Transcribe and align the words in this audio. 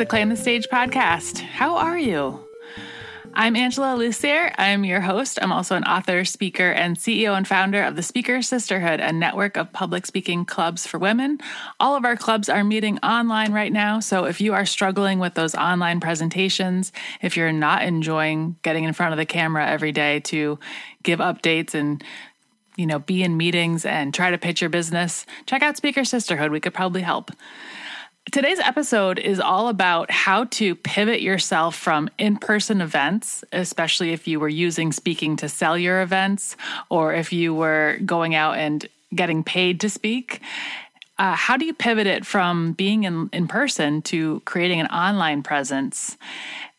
the 0.00 0.06
Claim 0.06 0.30
the 0.30 0.36
Stage 0.36 0.66
podcast. 0.68 1.40
How 1.40 1.76
are 1.76 1.98
you? 1.98 2.42
I'm 3.34 3.54
Angela 3.54 3.98
Lussier. 3.98 4.50
I'm 4.56 4.82
your 4.82 5.02
host. 5.02 5.38
I'm 5.42 5.52
also 5.52 5.76
an 5.76 5.84
author, 5.84 6.24
speaker, 6.24 6.70
and 6.70 6.96
CEO 6.96 7.36
and 7.36 7.46
founder 7.46 7.82
of 7.82 7.96
the 7.96 8.02
Speaker 8.02 8.40
Sisterhood, 8.40 9.00
a 9.00 9.12
network 9.12 9.58
of 9.58 9.74
public 9.74 10.06
speaking 10.06 10.46
clubs 10.46 10.86
for 10.86 10.96
women. 10.96 11.38
All 11.78 11.96
of 11.96 12.06
our 12.06 12.16
clubs 12.16 12.48
are 12.48 12.64
meeting 12.64 12.98
online 13.00 13.52
right 13.52 13.70
now. 13.70 14.00
So 14.00 14.24
if 14.24 14.40
you 14.40 14.54
are 14.54 14.64
struggling 14.64 15.18
with 15.18 15.34
those 15.34 15.54
online 15.54 16.00
presentations, 16.00 16.92
if 17.20 17.36
you're 17.36 17.52
not 17.52 17.82
enjoying 17.82 18.56
getting 18.62 18.84
in 18.84 18.94
front 18.94 19.12
of 19.12 19.18
the 19.18 19.26
camera 19.26 19.68
every 19.68 19.92
day 19.92 20.20
to 20.20 20.58
give 21.02 21.18
updates 21.18 21.74
and 21.74 22.02
you 22.74 22.86
know, 22.86 23.00
be 23.00 23.22
in 23.22 23.36
meetings 23.36 23.84
and 23.84 24.14
try 24.14 24.30
to 24.30 24.38
pitch 24.38 24.62
your 24.62 24.70
business, 24.70 25.26
check 25.44 25.62
out 25.62 25.76
Speaker 25.76 26.04
Sisterhood. 26.06 26.50
We 26.50 26.60
could 26.60 26.72
probably 26.72 27.02
help. 27.02 27.30
Today's 28.26 28.60
episode 28.60 29.18
is 29.18 29.40
all 29.40 29.68
about 29.68 30.10
how 30.10 30.44
to 30.44 30.76
pivot 30.76 31.20
yourself 31.20 31.74
from 31.74 32.08
in 32.16 32.36
person 32.36 32.80
events, 32.80 33.42
especially 33.50 34.12
if 34.12 34.28
you 34.28 34.38
were 34.38 34.48
using 34.48 34.92
speaking 34.92 35.36
to 35.36 35.48
sell 35.48 35.76
your 35.76 36.00
events 36.00 36.56
or 36.90 37.12
if 37.12 37.32
you 37.32 37.52
were 37.52 37.98
going 38.04 38.36
out 38.36 38.56
and 38.56 38.86
getting 39.12 39.42
paid 39.42 39.80
to 39.80 39.90
speak. 39.90 40.42
Uh, 41.18 41.34
how 41.34 41.56
do 41.56 41.64
you 41.64 41.74
pivot 41.74 42.06
it 42.06 42.24
from 42.24 42.72
being 42.72 43.02
in, 43.02 43.30
in 43.32 43.48
person 43.48 44.00
to 44.02 44.40
creating 44.44 44.80
an 44.80 44.86
online 44.88 45.42
presence? 45.42 46.16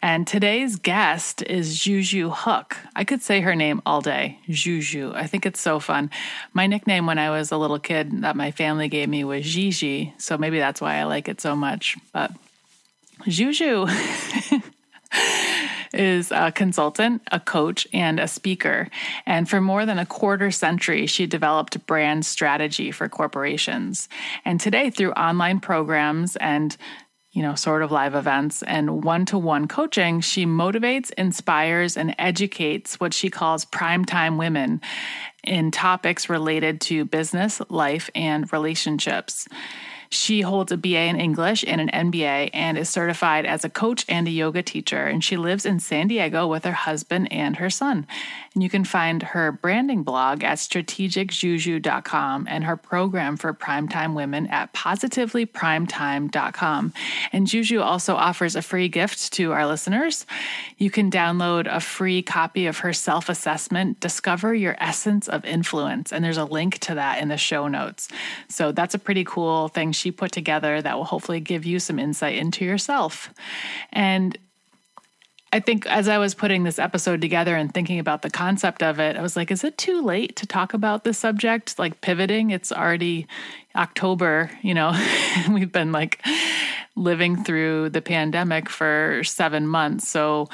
And 0.04 0.26
today's 0.26 0.78
guest 0.78 1.44
is 1.44 1.80
Juju 1.80 2.32
Hook. 2.32 2.76
I 2.96 3.04
could 3.04 3.22
say 3.22 3.42
her 3.42 3.56
name 3.56 3.84
all 3.86 4.02
day, 4.02 4.40
Juju. 4.50 5.12
I 5.14 5.28
think 5.28 5.46
it's 5.46 5.62
so 5.62 5.80
fun. 5.80 6.10
My 6.54 6.66
nickname 6.66 7.06
when 7.06 7.20
I 7.20 7.30
was 7.30 7.52
a 7.52 7.58
little 7.58 7.78
kid 7.78 8.24
that 8.24 8.36
my 8.36 8.50
family 8.50 8.88
gave 8.88 9.10
me 9.10 9.24
was 9.24 9.46
Gigi, 9.46 10.16
so 10.18 10.40
maybe 10.40 10.58
that's 10.58 10.82
why 10.82 10.96
I 10.96 11.04
like 11.04 11.30
it 11.30 11.40
so 11.40 11.56
much. 11.56 11.98
But 12.14 12.32
Juju 13.28 13.86
is 15.94 16.32
a 16.32 16.52
consultant, 16.52 17.22
a 17.32 17.40
coach, 17.40 17.88
and 17.94 18.20
a 18.20 18.28
speaker. 18.28 18.90
And 19.26 19.50
for 19.50 19.62
more 19.62 19.86
than 19.86 20.00
a 20.00 20.06
quarter 20.06 20.52
century, 20.52 21.06
she 21.06 21.28
developed 21.28 21.86
brand 21.86 22.26
strategy 22.26 22.92
for 22.92 23.10
corporations. 23.10 24.08
And 24.46 24.60
today, 24.60 24.90
through 24.90 25.12
online 25.12 25.60
programs 25.60 26.36
and 26.38 26.76
you 27.32 27.42
know, 27.42 27.56
sort 27.56 27.82
of 27.82 27.92
live 27.92 28.14
events 28.14 28.62
and 28.64 29.04
one 29.04 29.26
to 29.26 29.38
one 29.38 29.68
coaching, 29.68 30.20
she 30.20 30.46
motivates, 30.46 31.12
inspires, 31.18 31.96
and 31.96 32.14
educates 32.20 33.00
what 33.00 33.14
she 33.14 33.30
calls 33.30 33.66
primetime 33.66 34.38
women 34.38 34.82
in 35.44 35.72
topics 35.72 36.30
related 36.30 36.82
to 36.82 37.06
business, 37.06 37.62
life, 37.70 38.10
and 38.16 38.52
relationships. 38.52 39.48
She 40.14 40.42
holds 40.42 40.74
a 40.74 40.78
BA 40.78 41.04
in 41.04 41.18
English 41.20 41.64
and 41.66 41.80
an 41.80 42.12
MBA 42.12 42.50
and 42.54 42.78
is 42.78 42.90
certified 42.90 43.46
as 43.46 43.64
a 43.64 43.70
coach 43.70 44.04
and 44.10 44.28
a 44.28 44.32
yoga 44.32 44.62
teacher. 44.62 45.06
And 45.06 45.24
she 45.24 45.38
lives 45.38 45.66
in 45.66 45.80
San 45.80 46.10
Diego 46.10 46.48
with 46.48 46.66
her 46.66 46.74
husband 46.74 47.32
and 47.32 47.56
her 47.56 47.70
son. 47.70 48.06
And 48.54 48.62
you 48.62 48.70
can 48.70 48.84
find 48.84 49.24
her 49.24 49.54
branding 49.54 50.04
blog 50.04 50.44
at 50.44 50.58
strategicjuju.com 50.58 52.48
and 52.50 52.66
her 52.66 52.76
program 52.76 53.38
for 53.38 53.54
primetime 53.54 54.14
women 54.14 54.48
at 54.48 54.74
positivelyprimetime.com. 54.74 56.94
And 57.32 57.48
Juju 57.48 57.80
also 57.80 58.16
offers 58.16 58.58
a 58.58 58.62
free 58.62 58.90
gift 58.90 59.32
to 59.34 59.54
our 59.54 59.66
listeners. 59.66 60.26
You 60.78 60.92
can 60.92 61.10
download 61.10 61.74
a 61.74 61.80
free 61.80 62.22
copy 62.22 62.66
of 62.66 62.80
her 62.80 62.92
self 62.92 63.30
assessment, 63.30 64.02
Discover 64.02 64.56
Your 64.56 64.76
Essence 64.78 65.30
of 65.30 65.46
Influence. 65.46 66.12
And 66.12 66.26
there's 66.26 66.36
a 66.36 66.44
link 66.44 66.80
to 66.80 66.96
that 66.96 67.22
in 67.22 67.30
the 67.30 67.38
show 67.38 67.70
notes. 67.70 68.10
So 68.50 68.74
that's 68.74 68.94
a 68.94 69.00
pretty 69.00 69.24
cool 69.24 69.70
thing 69.70 69.94
she 70.02 70.12
put 70.12 70.32
together 70.32 70.82
that 70.82 70.98
will 70.98 71.06
hopefully 71.06 71.40
give 71.40 71.66
you 71.66 71.80
some 71.80 72.00
insight 72.00 72.36
into 72.36 72.66
yourself. 72.66 73.34
And 73.94 74.38
I 75.54 75.60
think 75.60 75.86
as 75.86 76.08
I 76.08 76.18
was 76.18 76.34
putting 76.34 76.64
this 76.64 76.80
episode 76.80 77.20
together 77.20 77.56
and 77.56 77.74
thinking 77.74 78.00
about 78.00 78.22
the 78.22 78.30
concept 78.30 78.82
of 78.82 79.00
it, 79.00 79.18
I 79.18 79.22
was 79.22 79.36
like, 79.36 79.52
is 79.52 79.64
it 79.64 79.78
too 79.78 80.02
late 80.02 80.38
to 80.38 80.48
talk 80.48 80.74
about 80.74 81.04
this 81.04 81.18
subject? 81.18 81.78
Like 81.78 82.00
pivoting, 82.00 82.52
it's 82.52 82.72
already 82.72 83.28
October, 83.76 84.50
you 84.62 84.74
know, 84.74 84.94
we've 85.52 85.72
been 85.72 85.92
like 85.92 86.26
living 86.96 87.44
through 87.44 87.90
the 87.90 88.02
pandemic 88.02 88.70
for 88.70 89.22
seven 89.26 89.68
months. 89.68 90.08
So 90.08 90.48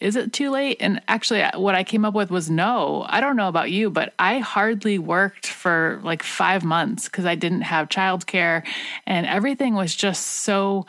is 0.00 0.16
it 0.16 0.32
too 0.32 0.50
late? 0.50 0.78
And 0.80 1.02
actually, 1.08 1.42
uh, 1.42 1.60
what 1.60 1.74
I 1.74 1.84
came 1.84 2.04
up 2.04 2.14
with 2.14 2.30
was 2.30 2.50
no. 2.50 3.04
I 3.08 3.20
don't 3.20 3.36
know 3.36 3.48
about 3.48 3.70
you, 3.70 3.90
but 3.90 4.14
I 4.18 4.38
hardly 4.38 4.98
worked 4.98 5.46
for 5.46 6.00
like 6.02 6.22
five 6.22 6.64
months 6.64 7.04
because 7.04 7.26
I 7.26 7.34
didn't 7.34 7.62
have 7.62 7.88
childcare 7.90 8.66
and 9.06 9.26
everything 9.26 9.74
was 9.74 9.94
just 9.94 10.26
so 10.26 10.86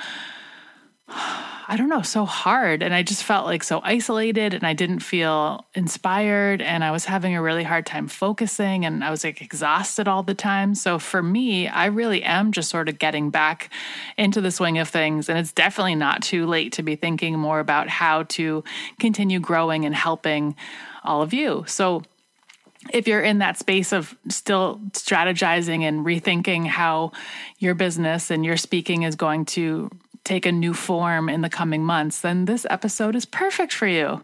I 1.72 1.78
don't 1.78 1.88
know, 1.88 2.02
so 2.02 2.26
hard. 2.26 2.84
And 2.84 2.94
I 2.94 3.02
just 3.02 3.24
felt 3.24 3.46
like 3.46 3.64
so 3.64 3.80
isolated 3.82 4.54
and 4.54 4.66
I 4.66 4.74
didn't 4.74 5.00
feel 5.00 5.66
inspired. 5.74 6.62
And 6.62 6.84
I 6.84 6.92
was 6.92 7.06
having 7.06 7.34
a 7.34 7.42
really 7.42 7.64
hard 7.64 7.86
time 7.86 8.10
focusing 8.10 8.84
and 8.84 9.06
I 9.06 9.10
was 9.10 9.24
like 9.24 9.42
exhausted 9.42 10.06
all 10.06 10.22
the 10.22 10.34
time. 10.34 10.76
So 10.76 11.00
for 11.00 11.24
me, 11.24 11.70
I 11.70 11.86
really 11.86 12.24
am 12.24 12.52
just 12.52 12.70
sort 12.70 12.90
of 12.90 13.00
getting 13.00 13.30
back 13.30 13.70
into 14.18 14.42
the 14.42 14.52
swing 14.52 14.80
of 14.80 14.90
things. 14.90 15.30
And 15.30 15.40
it's 15.40 15.54
definitely 15.54 15.96
not 15.96 16.22
too 16.22 16.46
late 16.46 16.74
to 16.74 16.84
be 16.84 16.98
thinking 16.98 17.40
more 17.40 17.62
about 17.62 17.88
how 17.88 18.24
to 18.24 18.66
continue 19.00 19.40
growing 19.40 19.86
and 19.86 19.96
helping 19.96 20.58
all 21.06 21.22
of 21.22 21.34
you. 21.34 21.64
So 21.68 22.04
if 22.92 23.08
you're 23.08 23.22
in 23.22 23.38
that 23.38 23.58
space 23.58 23.94
of 23.94 24.14
still 24.28 24.82
strategizing 24.92 25.84
and 25.84 26.06
rethinking 26.06 26.68
how 26.68 27.14
your 27.60 27.76
business 27.76 28.30
and 28.30 28.44
your 28.44 28.58
speaking 28.58 29.04
is 29.04 29.16
going 29.16 29.46
to 29.46 29.90
take 30.24 30.46
a 30.46 30.52
new 30.52 30.74
form 30.74 31.30
in 31.30 31.42
the 31.42 31.50
coming 31.50 31.84
months, 31.84 32.22
then 32.22 32.46
this 32.46 32.66
episode 32.70 33.16
is 33.16 33.26
perfect 33.26 33.74
for 33.74 33.88
you. 33.88 34.24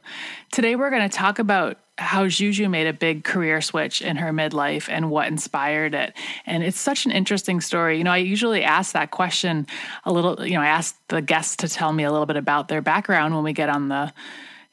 Today, 0.52 0.76
we're 0.76 0.90
going 0.90 1.08
to 1.08 1.16
talk 1.16 1.40
about 1.40 1.78
how 1.98 2.28
Juju 2.28 2.70
made 2.70 2.86
a 2.86 2.94
big 2.94 3.24
career 3.24 3.60
switch 3.60 4.04
in 4.04 4.18
her 4.18 4.32
midlife 4.32 4.88
and 4.88 5.10
what 5.10 5.28
inspired 5.28 5.96
it. 5.96 6.14
And 6.46 6.64
it's 6.64 6.80
such 6.80 7.06
an 7.06 7.12
interesting 7.12 7.60
story. 7.60 7.98
You 7.98 8.04
know, 8.04 8.12
I 8.12 8.18
usually 8.18 8.64
ask 8.64 8.94
that 8.94 9.10
question 9.10 9.66
a 10.06 10.14
little, 10.14 10.46
you 10.46 10.54
know, 10.54 10.62
I 10.62 10.68
ask 10.68 10.96
the 11.08 11.22
guests 11.22 11.56
to 11.58 11.68
tell 11.68 11.92
me 11.92 12.04
a 12.04 12.12
little 12.12 12.28
bit 12.28 12.36
about 12.38 12.68
their 12.68 12.82
background 12.82 13.34
when 13.34 13.44
we 13.44 13.54
get 13.54 13.70
on 13.70 13.88
the 13.90 14.14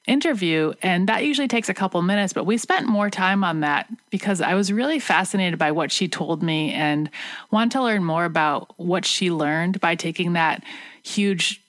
interview 0.06 0.72
and 0.82 1.08
that 1.08 1.24
usually 1.24 1.48
takes 1.48 1.70
a 1.70 1.74
couple 1.74 2.00
minutes 2.02 2.34
but 2.34 2.44
we 2.44 2.58
spent 2.58 2.86
more 2.86 3.08
time 3.08 3.42
on 3.42 3.60
that 3.60 3.88
because 4.10 4.42
i 4.42 4.54
was 4.54 4.70
really 4.70 4.98
fascinated 4.98 5.58
by 5.58 5.70
what 5.70 5.90
she 5.90 6.06
told 6.08 6.42
me 6.42 6.72
and 6.72 7.08
wanted 7.50 7.70
to 7.70 7.82
learn 7.82 8.04
more 8.04 8.26
about 8.26 8.70
what 8.78 9.06
she 9.06 9.30
learned 9.30 9.80
by 9.80 9.94
taking 9.94 10.34
that 10.34 10.62
huge 11.02 11.62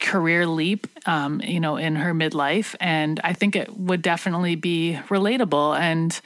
career 0.00 0.46
leap 0.46 0.86
um, 1.06 1.40
you 1.42 1.60
know 1.60 1.76
in 1.76 1.94
her 1.96 2.14
midlife 2.14 2.74
and 2.80 3.20
i 3.24 3.34
think 3.34 3.54
it 3.54 3.76
would 3.76 4.00
definitely 4.00 4.54
be 4.54 4.98
relatable 5.08 5.78
and 5.78 6.22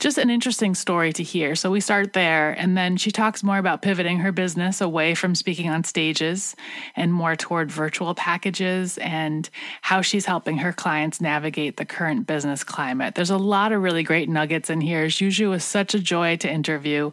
just 0.00 0.18
an 0.18 0.30
interesting 0.30 0.74
story 0.74 1.12
to 1.12 1.22
hear. 1.22 1.54
So 1.54 1.70
we 1.70 1.80
start 1.80 2.14
there, 2.14 2.52
and 2.52 2.76
then 2.76 2.96
she 2.96 3.10
talks 3.10 3.42
more 3.42 3.58
about 3.58 3.82
pivoting 3.82 4.18
her 4.18 4.32
business 4.32 4.80
away 4.80 5.14
from 5.14 5.34
speaking 5.34 5.68
on 5.68 5.84
stages 5.84 6.56
and 6.96 7.12
more 7.12 7.36
toward 7.36 7.70
virtual 7.70 8.14
packages 8.14 8.98
and 8.98 9.48
how 9.82 10.00
she's 10.00 10.24
helping 10.24 10.58
her 10.58 10.72
clients 10.72 11.20
navigate 11.20 11.76
the 11.76 11.84
current 11.84 12.26
business 12.26 12.64
climate. 12.64 13.14
There's 13.14 13.30
a 13.30 13.36
lot 13.36 13.72
of 13.72 13.82
really 13.82 14.02
great 14.02 14.28
nuggets 14.28 14.70
in 14.70 14.80
here. 14.80 15.06
Juju 15.06 15.50
was 15.50 15.64
such 15.64 15.94
a 15.94 16.00
joy 16.00 16.36
to 16.38 16.50
interview. 16.50 17.10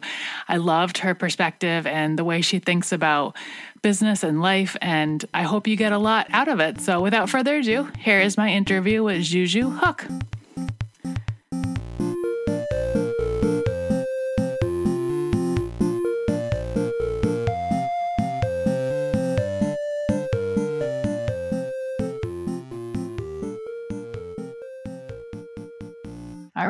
I 0.48 0.56
loved 0.56 0.98
her 0.98 1.14
perspective 1.14 1.86
and 1.86 2.18
the 2.18 2.24
way 2.24 2.40
she 2.40 2.58
thinks 2.58 2.90
about 2.90 3.36
business 3.82 4.24
and 4.24 4.40
life, 4.40 4.76
and 4.80 5.24
I 5.34 5.42
hope 5.42 5.68
you 5.68 5.76
get 5.76 5.92
a 5.92 5.98
lot 5.98 6.26
out 6.30 6.48
of 6.48 6.58
it. 6.58 6.80
So 6.80 7.00
without 7.00 7.28
further 7.28 7.58
ado, 7.58 7.88
here 7.98 8.20
is 8.20 8.36
my 8.36 8.48
interview 8.48 9.04
with 9.04 9.22
Juju 9.22 9.70
Hook. 9.70 10.06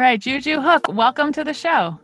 Right, 0.09 0.21
Juju 0.21 0.63
Hook, 0.63 0.89
welcome 0.89 1.33
to 1.35 1.45
the 1.45 1.53
show. 1.53 2.01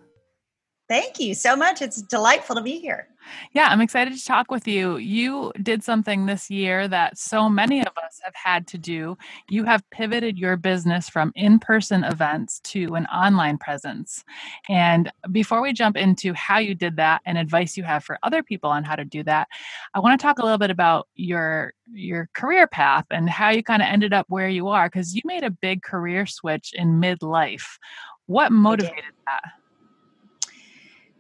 Thank 0.91 1.19
you 1.19 1.35
so 1.35 1.57
much. 1.57 1.81
It's 1.81 2.03
delightful 2.03 2.55
to 2.57 2.61
be 2.61 2.79
here. 2.79 3.09
Yeah, 3.53 3.69
I'm 3.69 3.81
excited 3.81 4.15
to 4.17 4.25
talk 4.25 4.51
with 4.51 4.67
you. 4.67 4.97
You 4.97 5.53
did 5.63 5.83
something 5.83 6.27
this 6.27 6.51
year 6.51 6.89
that 6.89 7.19
so 7.19 7.49
many 7.49 7.81
of 7.81 7.93
us 7.97 8.21
have 8.23 8.35
had 8.35 8.67
to 8.69 8.79
do. 8.79 9.17
You 9.49 9.65
have 9.65 9.89
pivoted 9.91 10.39
your 10.39 10.57
business 10.57 11.09
from 11.09 11.33
in 11.35 11.59
person 11.59 12.05
events 12.05 12.61
to 12.61 12.95
an 12.95 13.07
online 13.07 13.59
presence. 13.59 14.25
And 14.69 15.11
before 15.31 15.63
we 15.63 15.73
jump 15.73 15.97
into 15.97 16.33
how 16.35 16.59
you 16.59 16.75
did 16.75 16.97
that 16.97 17.23
and 17.25 17.39
advice 17.39 17.77
you 17.77 17.83
have 17.85 18.05
for 18.05 18.19
other 18.23 18.43
people 18.43 18.71
on 18.71 18.85
how 18.85 18.97
to 18.97 19.05
do 19.05 19.23
that, 19.25 19.49
I 19.95 20.01
want 20.01 20.19
to 20.19 20.23
talk 20.23 20.39
a 20.39 20.43
little 20.43 20.59
bit 20.59 20.71
about 20.71 21.09
your 21.15 21.73
your 21.93 22.29
career 22.33 22.67
path 22.67 23.05
and 23.11 23.29
how 23.29 23.51
you 23.51 23.63
kind 23.63 23.83
of 23.83 23.89
ended 23.89 24.13
up 24.13 24.27
where 24.29 24.49
you 24.49 24.69
are 24.69 24.87
because 24.87 25.15
you 25.15 25.23
made 25.25 25.45
a 25.45 25.51
big 25.51 25.83
career 25.83 26.27
switch 26.27 26.73
in 26.75 27.01
midlife. 27.01 27.79
What 28.27 28.53
motivated 28.53 29.13
that? 29.27 29.43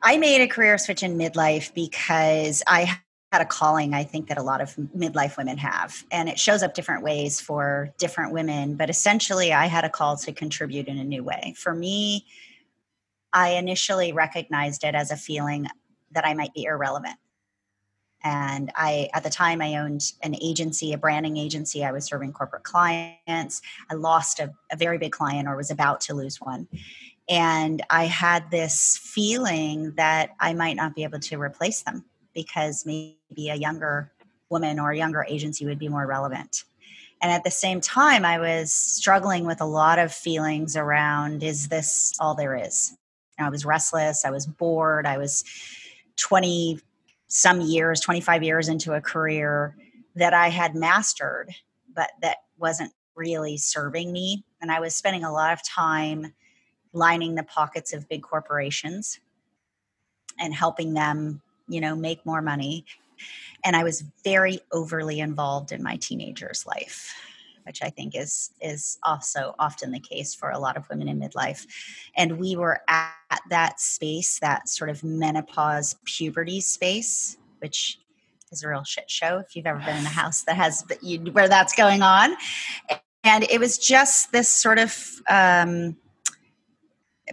I 0.06 0.18
made 0.18 0.42
a 0.42 0.46
career 0.46 0.76
switch 0.76 1.02
in 1.02 1.16
midlife 1.16 1.72
because 1.72 2.62
I 2.66 2.98
had 3.32 3.40
a 3.40 3.46
calling 3.46 3.94
I 3.94 4.04
think 4.04 4.28
that 4.28 4.38
a 4.38 4.42
lot 4.42 4.60
of 4.60 4.76
midlife 4.96 5.36
women 5.38 5.56
have. 5.58 6.04
And 6.12 6.28
it 6.28 6.38
shows 6.38 6.62
up 6.62 6.74
different 6.74 7.02
ways 7.02 7.40
for 7.40 7.92
different 7.98 8.32
women. 8.32 8.76
But 8.76 8.90
essentially, 8.90 9.52
I 9.52 9.66
had 9.66 9.84
a 9.84 9.88
call 9.88 10.16
to 10.18 10.32
contribute 10.32 10.86
in 10.86 10.98
a 10.98 11.04
new 11.04 11.24
way. 11.24 11.54
For 11.56 11.74
me, 11.74 12.26
I 13.32 13.54
initially 13.54 14.12
recognized 14.12 14.84
it 14.84 14.94
as 14.94 15.10
a 15.10 15.16
feeling 15.16 15.66
that 16.12 16.26
I 16.26 16.34
might 16.34 16.54
be 16.54 16.64
irrelevant. 16.64 17.16
And 18.22 18.70
I, 18.76 19.08
at 19.14 19.24
the 19.24 19.30
time, 19.30 19.60
I 19.60 19.76
owned 19.76 20.12
an 20.22 20.36
agency, 20.40 20.92
a 20.92 20.98
branding 20.98 21.36
agency. 21.36 21.84
I 21.84 21.92
was 21.92 22.04
serving 22.04 22.32
corporate 22.32 22.62
clients. 22.62 23.62
I 23.90 23.94
lost 23.94 24.38
a, 24.38 24.52
a 24.70 24.76
very 24.76 24.96
big 24.96 25.12
client 25.12 25.48
or 25.48 25.56
was 25.56 25.70
about 25.70 26.00
to 26.02 26.14
lose 26.14 26.40
one. 26.40 26.68
And 27.28 27.82
I 27.90 28.04
had 28.04 28.50
this 28.50 29.00
feeling 29.02 29.92
that 29.96 30.30
I 30.40 30.52
might 30.52 30.76
not 30.76 30.94
be 30.94 31.04
able 31.04 31.20
to 31.20 31.40
replace 31.40 31.82
them 31.82 32.04
because 32.34 32.84
maybe 32.84 33.48
a 33.48 33.54
younger 33.54 34.12
woman 34.50 34.78
or 34.78 34.90
a 34.90 34.96
younger 34.96 35.24
agency 35.28 35.64
would 35.64 35.78
be 35.78 35.88
more 35.88 36.06
relevant. 36.06 36.64
And 37.22 37.32
at 37.32 37.44
the 37.44 37.50
same 37.50 37.80
time, 37.80 38.24
I 38.24 38.38
was 38.38 38.72
struggling 38.72 39.46
with 39.46 39.60
a 39.60 39.66
lot 39.66 39.98
of 39.98 40.12
feelings 40.12 40.76
around 40.76 41.42
is 41.42 41.68
this 41.68 42.12
all 42.20 42.34
there 42.34 42.56
is? 42.56 42.94
I 43.38 43.48
was 43.48 43.64
restless, 43.64 44.24
I 44.24 44.30
was 44.30 44.46
bored, 44.46 45.06
I 45.06 45.18
was 45.18 45.42
20 46.16 46.80
some 47.28 47.60
years, 47.60 48.00
25 48.00 48.42
years 48.42 48.68
into 48.68 48.92
a 48.92 49.00
career 49.00 49.76
that 50.14 50.34
I 50.34 50.48
had 50.48 50.74
mastered, 50.74 51.52
but 51.94 52.10
that 52.22 52.36
wasn't 52.58 52.92
really 53.16 53.56
serving 53.56 54.12
me. 54.12 54.44
And 54.60 54.70
I 54.70 54.80
was 54.80 54.94
spending 54.94 55.24
a 55.24 55.32
lot 55.32 55.52
of 55.52 55.64
time 55.64 56.34
lining 56.94 57.34
the 57.34 57.42
pockets 57.42 57.92
of 57.92 58.08
big 58.08 58.22
corporations 58.22 59.20
and 60.38 60.54
helping 60.54 60.94
them 60.94 61.40
you 61.68 61.80
know 61.80 61.94
make 61.94 62.24
more 62.26 62.42
money. 62.42 62.84
And 63.64 63.76
i 63.76 63.84
was 63.84 64.04
very 64.24 64.60
overly 64.72 65.20
involved 65.20 65.72
in 65.72 65.82
my 65.82 65.96
teenager's 65.96 66.66
life 66.66 67.14
which 67.64 67.82
i 67.82 67.88
think 67.88 68.14
is 68.14 68.50
is 68.60 68.98
also 69.02 69.54
often 69.58 69.90
the 69.90 70.00
case 70.00 70.34
for 70.34 70.50
a 70.50 70.58
lot 70.58 70.76
of 70.76 70.88
women 70.90 71.08
in 71.08 71.18
midlife. 71.18 71.66
And 72.16 72.38
we 72.38 72.56
were 72.56 72.80
at 72.88 73.40
that 73.50 73.80
space 73.80 74.38
that 74.40 74.68
sort 74.68 74.90
of 74.90 75.02
menopause 75.02 75.96
puberty 76.04 76.60
space 76.60 77.38
which 77.60 77.98
is 78.54 78.62
a 78.62 78.68
real 78.68 78.84
shit 78.84 79.10
show 79.10 79.38
if 79.38 79.54
you've 79.54 79.66
ever 79.66 79.80
been 79.80 79.96
in 79.96 80.04
a 80.06 80.08
house 80.08 80.42
that 80.44 80.56
has 80.56 80.84
where 81.32 81.48
that's 81.48 81.74
going 81.74 82.02
on. 82.02 82.34
And 83.24 83.44
it 83.44 83.58
was 83.58 83.78
just 83.78 84.32
this 84.32 84.48
sort 84.48 84.78
of 84.78 85.22
um, 85.28 85.96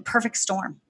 perfect 0.04 0.38
storm 0.38 0.82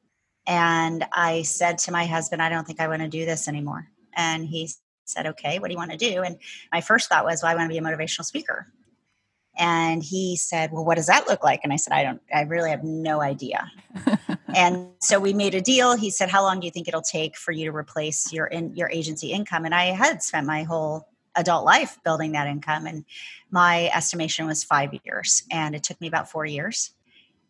and 0.48 1.06
I 1.12 1.44
said 1.44 1.77
to 1.80 1.92
my 1.92 2.06
husband, 2.06 2.42
I 2.42 2.50
don't 2.50 2.65
think 2.65 2.80
I 2.80 2.88
want 2.88 3.01
to 3.01 3.07
do 3.07 3.25
this 3.25 3.48
anymore. 3.48 3.89
And 4.15 4.45
he 4.45 4.69
said, 5.06 5.27
Okay, 5.27 5.59
what 5.59 5.68
do 5.68 5.74
you 5.74 5.77
want 5.77 5.92
to 5.92 5.98
do? 5.98 6.24
And 6.24 6.38
my 6.71 6.81
first 6.81 7.09
thought 7.09 7.25
was, 7.25 7.44
Well, 7.44 7.51
I 7.51 7.56
want 7.56 7.71
to 7.71 7.74
be 7.74 7.77
a 7.77 7.81
motivational 7.81 8.25
speaker. 8.25 8.68
And 9.57 10.01
he 10.01 10.36
said, 10.36 10.71
Well, 10.71 10.83
what 10.83 10.95
does 10.95 11.07
that 11.07 11.27
look 11.27 11.44
like? 11.44 11.62
And 11.63 11.71
I 11.71 11.75
said, 11.75 11.94
I 11.94 12.03
don't, 12.03 12.21
I 12.33 12.42
really 12.42 12.71
have 12.71 12.83
no 12.83 13.21
idea. 13.21 13.69
and 14.56 14.89
so 15.00 15.19
we 15.19 15.33
made 15.33 15.54
a 15.54 15.62
deal. 15.62 15.95
He 15.95 16.09
said, 16.09 16.30
How 16.30 16.42
long 16.42 16.59
do 16.59 16.65
you 16.65 16.71
think 16.71 16.88
it'll 16.88 17.01
take 17.01 17.38
for 17.38 17.51
you 17.51 17.65
to 17.65 17.75
replace 17.75 18.33
your 18.33 18.47
in 18.47 18.75
your 18.75 18.89
agency 18.89 19.31
income? 19.31 19.65
And 19.65 19.75
I 19.75 19.86
had 19.86 20.24
spent 20.24 20.47
my 20.47 20.63
whole 20.63 21.07
adult 21.36 21.65
life 21.65 21.97
building 22.04 22.31
that 22.31 22.47
income. 22.47 22.88
And 22.88 23.06
my 23.51 23.89
estimation 23.94 24.47
was 24.47 24.63
five 24.63 24.92
years. 25.06 25.44
And 25.51 25.75
it 25.75 25.83
took 25.83 26.01
me 26.01 26.07
about 26.07 26.30
four 26.30 26.45
years. 26.45 26.92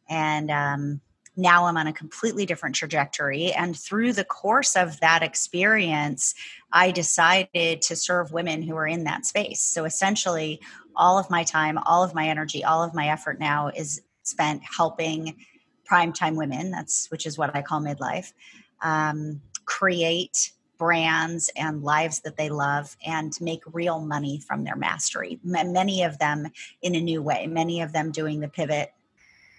And 0.10 0.52
um, 0.52 1.02
now 1.36 1.66
I'm 1.66 1.78
on 1.78 1.88
a 1.88 1.94
completely 1.94 2.46
different 2.46 2.76
trajectory. 2.76 3.52
And 3.54 3.78
through 3.78 4.14
the 4.14 4.26
course 4.26 4.76
of 4.76 5.00
that 5.00 5.24
experience, 5.24 6.36
I 6.72 6.92
decided 6.92 7.82
to 7.84 7.96
serve 7.96 8.32
women 8.32 8.62
who 8.62 8.76
are 8.76 8.88
in 8.88 9.06
that 9.06 9.26
space. 9.26 9.62
So 9.62 9.86
essentially, 9.86 10.60
all 10.96 11.18
of 11.18 11.30
my 11.30 11.44
time, 11.44 11.78
all 11.78 12.04
of 12.04 12.14
my 12.14 12.28
energy, 12.28 12.64
all 12.64 12.84
of 12.84 12.94
my 12.94 13.08
effort 13.08 13.40
now 13.40 13.70
is 13.70 14.02
spent 14.24 14.62
helping 14.64 15.36
primetime 15.90 16.36
women, 16.36 16.72
that's 16.72 17.10
which 17.12 17.26
is 17.26 17.38
what 17.38 17.56
I 17.56 17.62
call 17.62 17.82
midlife, 17.82 18.34
um, 18.82 19.42
create 19.66 20.52
brands 20.78 21.50
and 21.56 21.84
lives 21.84 22.22
that 22.22 22.38
they 22.38 22.50
love 22.50 22.96
and 23.06 23.34
make 23.40 23.62
real 23.68 24.00
money 24.00 24.40
from 24.40 24.64
their 24.64 24.76
mastery. 24.76 25.40
M- 25.46 25.72
many 25.72 26.04
of 26.04 26.18
them 26.18 26.48
in 26.82 26.96
a 26.96 27.02
new 27.02 27.22
way, 27.22 27.46
many 27.46 27.82
of 27.82 27.94
them 27.94 28.12
doing 28.12 28.40
the 28.40 28.48
pivot 28.48 28.92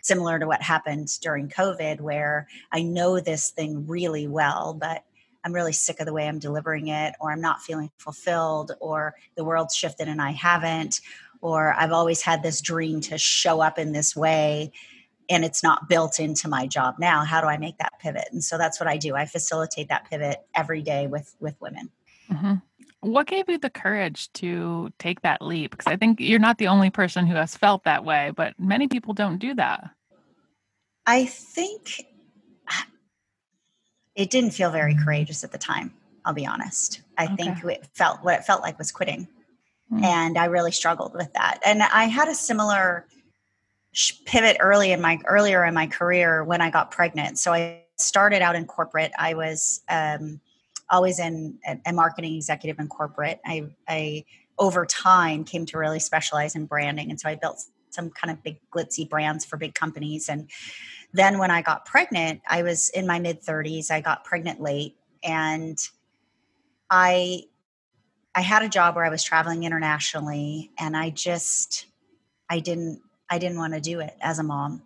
similar 0.02 0.38
to 0.38 0.46
what 0.46 0.62
happened 0.62 1.08
during 1.20 1.48
COVID, 1.48 2.00
where 2.00 2.46
I 2.70 2.82
know 2.82 3.18
this 3.18 3.50
thing 3.50 3.86
really 3.86 4.28
well, 4.28 4.76
but 4.78 5.04
I'm 5.44 5.52
really 5.52 5.72
sick 5.72 5.98
of 5.98 6.06
the 6.06 6.12
way 6.12 6.28
I'm 6.28 6.38
delivering 6.38 6.88
it, 6.88 7.14
or 7.20 7.32
I'm 7.32 7.40
not 7.40 7.62
feeling 7.62 7.90
fulfilled, 7.98 8.72
or 8.80 9.14
the 9.36 9.44
world's 9.44 9.74
shifted 9.74 10.08
and 10.08 10.20
I 10.20 10.32
haven't, 10.32 11.00
or 11.40 11.74
I've 11.76 11.92
always 11.92 12.22
had 12.22 12.42
this 12.42 12.60
dream 12.60 13.00
to 13.02 13.18
show 13.18 13.60
up 13.60 13.78
in 13.78 13.92
this 13.92 14.14
way 14.14 14.72
and 15.30 15.44
it's 15.44 15.62
not 15.62 15.88
built 15.88 16.20
into 16.20 16.48
my 16.48 16.66
job 16.66 16.96
now. 16.98 17.24
How 17.24 17.40
do 17.40 17.46
I 17.46 17.56
make 17.56 17.78
that 17.78 17.94
pivot? 18.00 18.28
And 18.32 18.42
so 18.42 18.58
that's 18.58 18.78
what 18.78 18.88
I 18.88 18.96
do. 18.96 19.14
I 19.14 19.24
facilitate 19.24 19.88
that 19.88 20.08
pivot 20.10 20.38
every 20.54 20.82
day 20.82 21.06
with 21.06 21.34
with 21.40 21.54
women. 21.60 21.90
Mm-hmm. 22.30 22.54
What 23.02 23.26
gave 23.26 23.48
you 23.48 23.58
the 23.58 23.68
courage 23.68 24.32
to 24.34 24.92
take 24.98 25.20
that 25.22 25.42
leap? 25.42 25.72
Because 25.72 25.88
I 25.88 25.96
think 25.96 26.20
you're 26.20 26.38
not 26.38 26.58
the 26.58 26.68
only 26.68 26.88
person 26.88 27.26
who 27.26 27.34
has 27.34 27.56
felt 27.56 27.84
that 27.84 28.04
way, 28.04 28.32
but 28.34 28.54
many 28.58 28.88
people 28.88 29.12
don't 29.12 29.38
do 29.38 29.54
that. 29.54 29.90
I 31.04 31.26
think 31.26 32.06
it 34.14 34.30
didn't 34.30 34.52
feel 34.52 34.70
very 34.70 34.94
courageous 34.94 35.42
at 35.42 35.52
the 35.52 35.58
time. 35.58 35.92
I'll 36.24 36.32
be 36.32 36.46
honest. 36.46 37.02
I 37.18 37.24
okay. 37.24 37.36
think 37.36 37.64
it 37.64 37.88
felt 37.94 38.22
what 38.22 38.38
it 38.38 38.44
felt 38.44 38.62
like 38.62 38.78
was 38.78 38.92
quitting. 38.92 39.26
Mm. 39.92 40.04
And 40.04 40.38
I 40.38 40.44
really 40.44 40.72
struggled 40.72 41.14
with 41.14 41.32
that. 41.32 41.58
And 41.64 41.82
I 41.82 42.04
had 42.04 42.28
a 42.28 42.34
similar 42.34 43.06
pivot 44.24 44.56
early 44.60 44.92
in 44.92 45.00
my 45.00 45.18
earlier 45.26 45.64
in 45.64 45.74
my 45.74 45.86
career 45.86 46.44
when 46.44 46.60
I 46.60 46.70
got 46.70 46.90
pregnant. 46.90 47.38
So 47.38 47.52
I 47.52 47.82
started 47.98 48.42
out 48.42 48.54
in 48.54 48.64
corporate. 48.64 49.12
I 49.18 49.34
was 49.34 49.82
um, 49.88 50.40
always 50.92 51.18
in 51.18 51.58
a, 51.86 51.92
marketing 51.92 52.36
executive 52.36 52.78
in 52.78 52.86
corporate. 52.86 53.40
I, 53.44 53.70
I 53.88 54.24
over 54.58 54.86
time 54.86 55.42
came 55.42 55.66
to 55.66 55.78
really 55.78 55.98
specialize 55.98 56.54
in 56.54 56.66
branding, 56.66 57.10
and 57.10 57.18
so 57.18 57.28
I 57.28 57.34
built 57.34 57.64
some 57.90 58.10
kind 58.10 58.30
of 58.30 58.42
big 58.42 58.58
glitzy 58.70 59.08
brands 59.08 59.44
for 59.44 59.56
big 59.56 59.74
companies. 59.74 60.28
And 60.28 60.48
then 61.12 61.38
when 61.38 61.50
I 61.50 61.62
got 61.62 61.84
pregnant, 61.84 62.42
I 62.48 62.62
was 62.62 62.90
in 62.90 63.06
my 63.06 63.18
mid 63.18 63.42
30s. 63.42 63.90
I 63.90 64.00
got 64.00 64.24
pregnant 64.24 64.60
late, 64.60 64.96
and 65.24 65.78
I 66.90 67.44
I 68.34 68.42
had 68.42 68.62
a 68.62 68.68
job 68.68 68.96
where 68.96 69.04
I 69.04 69.10
was 69.10 69.24
traveling 69.24 69.64
internationally, 69.64 70.70
and 70.78 70.96
I 70.96 71.10
just 71.10 71.86
I 72.48 72.60
didn't 72.60 73.00
I 73.30 73.38
didn't 73.38 73.56
want 73.56 73.72
to 73.72 73.80
do 73.80 74.00
it 74.00 74.14
as 74.20 74.38
a 74.38 74.42
mom. 74.42 74.82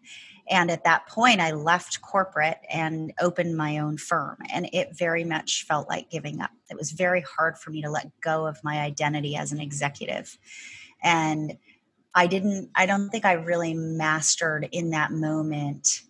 And 0.49 0.71
at 0.71 0.85
that 0.85 1.07
point, 1.09 1.41
I 1.41 1.50
left 1.50 2.00
corporate 2.03 2.61
and 2.71 3.12
opened 3.21 3.57
my 3.57 3.79
own 3.79 3.99
firm. 3.99 4.38
And 4.53 4.69
it 4.73 4.97
very 4.97 5.25
much 5.25 5.65
felt 5.65 5.88
like 5.88 6.11
giving 6.11 6.41
up. 6.41 6.50
It 6.71 6.76
was 6.76 6.93
very 6.93 7.23
hard 7.23 7.59
for 7.59 7.71
me 7.71 7.83
to 7.83 7.91
let 7.91 8.11
go 8.21 8.47
of 8.47 8.62
my 8.62 8.81
identity 8.81 9.37
as 9.37 9.50
an 9.53 9.61
executive. 9.61 10.38
And 11.03 11.57
I 12.15 12.26
didn't, 12.26 12.71
I 12.75 12.87
don't 12.87 13.11
think 13.11 13.25
I 13.25 13.33
really 13.33 13.75
mastered 13.75 14.69
in 14.73 14.91
that 14.91 15.11
moment 15.11 16.03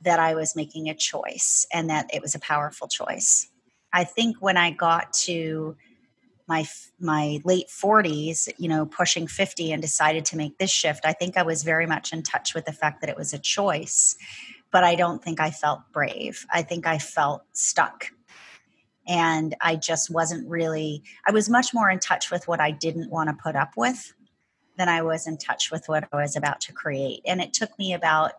that 0.00 0.18
I 0.18 0.34
was 0.34 0.56
making 0.56 0.88
a 0.88 0.94
choice 0.94 1.66
and 1.72 1.90
that 1.90 2.12
it 2.12 2.22
was 2.22 2.34
a 2.34 2.40
powerful 2.40 2.88
choice. 2.88 3.48
I 3.92 4.04
think 4.04 4.38
when 4.40 4.56
I 4.56 4.70
got 4.70 5.12
to 5.12 5.76
my 6.52 6.66
my 7.00 7.40
late 7.44 7.68
40s 7.68 8.46
you 8.58 8.68
know 8.68 8.84
pushing 8.84 9.26
50 9.26 9.72
and 9.72 9.80
decided 9.80 10.26
to 10.26 10.36
make 10.36 10.58
this 10.58 10.70
shift 10.70 11.06
i 11.06 11.14
think 11.14 11.38
i 11.38 11.42
was 11.42 11.62
very 11.62 11.86
much 11.86 12.12
in 12.12 12.22
touch 12.22 12.54
with 12.54 12.66
the 12.66 12.72
fact 12.72 13.00
that 13.00 13.08
it 13.08 13.16
was 13.16 13.32
a 13.32 13.38
choice 13.38 14.16
but 14.70 14.84
i 14.84 14.94
don't 14.94 15.24
think 15.24 15.40
i 15.40 15.50
felt 15.50 15.80
brave. 15.92 16.44
I 16.52 16.62
think 16.62 16.86
i 16.86 16.98
felt 16.98 17.42
stuck. 17.52 18.10
And 19.08 19.56
i 19.62 19.76
just 19.76 20.10
wasn't 20.10 20.48
really 20.48 21.02
i 21.26 21.32
was 21.32 21.48
much 21.48 21.72
more 21.72 21.88
in 21.88 22.00
touch 22.00 22.30
with 22.30 22.46
what 22.46 22.60
i 22.60 22.70
didn't 22.70 23.10
want 23.10 23.30
to 23.30 23.42
put 23.42 23.56
up 23.56 23.72
with 23.76 24.12
than 24.76 24.90
i 24.90 25.00
was 25.00 25.26
in 25.26 25.38
touch 25.38 25.70
with 25.70 25.84
what 25.86 26.04
i 26.12 26.16
was 26.16 26.36
about 26.36 26.60
to 26.62 26.72
create. 26.74 27.22
And 27.24 27.40
it 27.40 27.54
took 27.54 27.78
me 27.78 27.94
about 27.94 28.32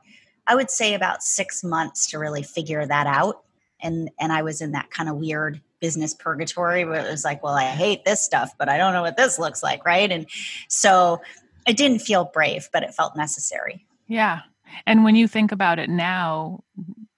i 0.46 0.54
would 0.54 0.70
say 0.70 0.94
about 0.94 1.24
6 1.24 1.64
months 1.64 2.06
to 2.12 2.20
really 2.20 2.44
figure 2.44 2.86
that 2.86 3.08
out. 3.08 3.44
And 3.82 4.12
and 4.20 4.32
i 4.32 4.44
was 4.44 4.62
in 4.62 4.72
that 4.74 4.92
kind 4.92 5.10
of 5.10 5.16
weird 5.18 5.62
business 5.84 6.14
purgatory 6.14 6.86
where 6.86 7.06
it 7.06 7.12
was 7.12 7.26
like, 7.26 7.44
well, 7.44 7.56
I 7.56 7.66
hate 7.66 8.06
this 8.06 8.22
stuff, 8.22 8.54
but 8.58 8.70
I 8.70 8.78
don't 8.78 8.94
know 8.94 9.02
what 9.02 9.18
this 9.18 9.38
looks 9.38 9.62
like, 9.62 9.86
right? 9.86 10.10
And 10.10 10.26
so 10.70 11.22
it 11.68 11.76
didn't 11.76 12.00
feel 12.00 12.24
brave, 12.24 12.70
but 12.72 12.84
it 12.84 12.96
felt 12.96 13.18
necessary. 13.18 13.86
Yeah. 14.08 14.44
And 14.88 15.04
when 15.04 15.18
you 15.18 15.28
think 15.28 15.52
about 15.52 15.80
it 15.80 15.90
now, 15.90 16.64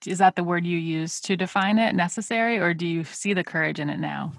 is 0.07 0.17
that 0.17 0.35
the 0.35 0.43
word 0.43 0.65
you 0.65 0.79
use 0.79 1.21
to 1.21 1.37
define 1.37 1.77
it 1.77 1.93
necessary, 1.93 2.57
or 2.57 2.73
do 2.73 2.87
you 2.87 3.03
see 3.03 3.33
the 3.33 3.43
courage 3.43 3.79
in 3.79 3.87
it 3.91 3.99
now? 3.99 4.33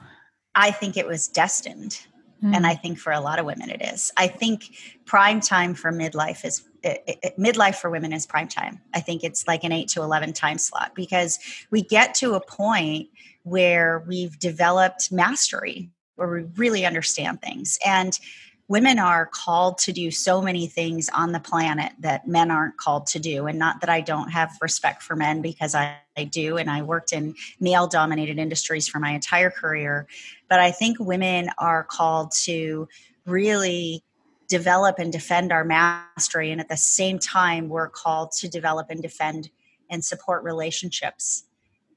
I 0.56 0.72
think 0.72 0.96
it 0.96 1.06
was 1.06 1.28
destined. 1.28 2.04
Mm. 2.42 2.56
And 2.56 2.66
I 2.66 2.74
think 2.74 2.98
for 2.98 3.12
a 3.12 3.20
lot 3.20 3.38
of 3.38 3.46
women 3.46 3.70
it 3.70 3.80
is. 3.80 4.10
I 4.16 4.26
think 4.26 4.76
prime 5.04 5.40
time 5.40 5.72
for 5.74 5.92
midlife 5.92 6.44
is 6.44 6.64
it, 6.82 7.02
it, 7.06 7.38
midlife 7.38 7.76
for 7.76 7.90
women 7.90 8.12
is 8.12 8.26
prime 8.26 8.48
time. 8.48 8.80
I 8.92 9.00
think 9.00 9.22
it's 9.22 9.46
like 9.46 9.62
an 9.62 9.72
8 9.72 9.88
to 9.90 10.02
11 10.02 10.32
time 10.32 10.58
slot 10.58 10.96
because 10.96 11.38
we 11.70 11.82
get 11.82 12.14
to 12.16 12.34
a 12.34 12.40
point 12.44 13.08
where 13.46 14.02
we've 14.08 14.36
developed 14.40 15.12
mastery 15.12 15.88
where 16.16 16.28
we 16.28 16.42
really 16.56 16.84
understand 16.84 17.40
things. 17.40 17.78
And 17.86 18.18
women 18.66 18.98
are 18.98 19.30
called 19.32 19.78
to 19.78 19.92
do 19.92 20.10
so 20.10 20.42
many 20.42 20.66
things 20.66 21.08
on 21.14 21.30
the 21.30 21.38
planet 21.38 21.92
that 22.00 22.26
men 22.26 22.50
aren't 22.50 22.76
called 22.76 23.06
to 23.08 23.20
do. 23.20 23.46
And 23.46 23.56
not 23.56 23.80
that 23.82 23.88
I 23.88 24.00
don't 24.00 24.30
have 24.30 24.50
respect 24.60 25.00
for 25.00 25.14
men 25.14 25.42
because 25.42 25.76
I, 25.76 25.96
I 26.16 26.24
do. 26.24 26.56
And 26.56 26.68
I 26.68 26.82
worked 26.82 27.12
in 27.12 27.36
male 27.60 27.86
dominated 27.86 28.38
industries 28.38 28.88
for 28.88 28.98
my 28.98 29.12
entire 29.12 29.50
career. 29.50 30.08
But 30.48 30.58
I 30.58 30.72
think 30.72 30.98
women 30.98 31.48
are 31.58 31.84
called 31.84 32.32
to 32.42 32.88
really 33.26 34.02
develop 34.48 34.98
and 34.98 35.12
defend 35.12 35.52
our 35.52 35.64
mastery. 35.64 36.50
And 36.50 36.60
at 36.60 36.68
the 36.68 36.76
same 36.76 37.20
time, 37.20 37.68
we're 37.68 37.88
called 37.88 38.32
to 38.38 38.48
develop 38.48 38.88
and 38.90 39.00
defend 39.00 39.50
and 39.88 40.04
support 40.04 40.42
relationships 40.42 41.45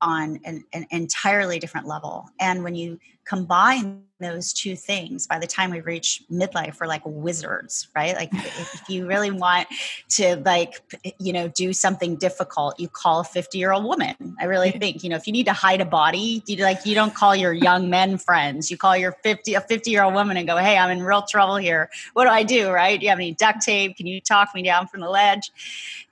on 0.02 0.40
an, 0.46 0.64
an, 0.74 0.86
entirely 0.92 1.60
different 1.60 1.88
level. 1.88 2.30
And 2.40 2.64
when 2.64 2.76
you 2.76 3.00
combine 3.26 4.02
those 4.20 4.54
two 4.54 4.76
things, 4.76 5.28
by 5.28 5.38
the 5.40 5.46
time 5.46 5.72
we 5.72 5.82
reach 5.82 6.24
midlife, 6.32 6.80
we're 6.80 6.88
like 6.88 7.02
wizards, 7.06 7.88
right? 7.96 8.16
Like 8.16 8.30
if 8.34 8.90
you 8.90 9.08
really 9.08 9.32
want 9.32 9.68
to 10.10 10.38
like, 10.38 10.82
you 11.20 11.34
know, 11.34 11.48
do 11.50 11.74
something 11.74 12.16
difficult, 12.16 12.80
you 12.80 12.88
call 12.88 13.20
a 13.20 13.24
50 13.24 13.58
year 13.58 13.72
old 13.72 13.84
woman. 13.84 14.16
I 14.40 14.46
really 14.46 14.72
think, 14.72 15.04
you 15.04 15.10
know, 15.10 15.16
if 15.16 15.28
you 15.28 15.34
need 15.34 15.46
to 15.46 15.54
hide 15.54 15.82
a 15.82 15.86
body, 15.86 16.44
you 16.48 16.64
like, 16.64 16.86
you 16.86 16.96
don't 16.96 17.14
call 17.14 17.36
your 17.36 17.54
young 17.54 17.90
men 17.90 18.18
friends, 18.18 18.72
you 18.72 18.78
call 18.78 18.96
your 18.98 19.12
50, 19.24 19.54
a 19.54 19.62
50 19.62 19.92
year 19.92 20.04
old 20.04 20.14
woman 20.14 20.38
and 20.38 20.48
go, 20.48 20.58
Hey, 20.58 20.78
I'm 20.78 20.90
in 20.90 21.04
real 21.04 21.24
trouble 21.24 21.58
here. 21.58 21.90
What 22.14 22.26
do 22.26 22.32
I 22.32 22.44
do? 22.44 22.72
Right. 22.72 23.00
Do 23.00 23.06
you 23.06 23.10
have 23.10 23.20
any 23.20 23.34
duct 23.34 23.62
tape? 23.62 23.98
Can 23.98 24.08
you 24.08 24.22
talk 24.22 24.50
me 24.56 24.64
down 24.64 24.88
from 24.88 25.02
the 25.02 25.10
ledge? 25.10 25.52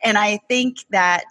And 0.04 0.18
I 0.18 0.38
think 0.50 0.80
that 0.92 1.26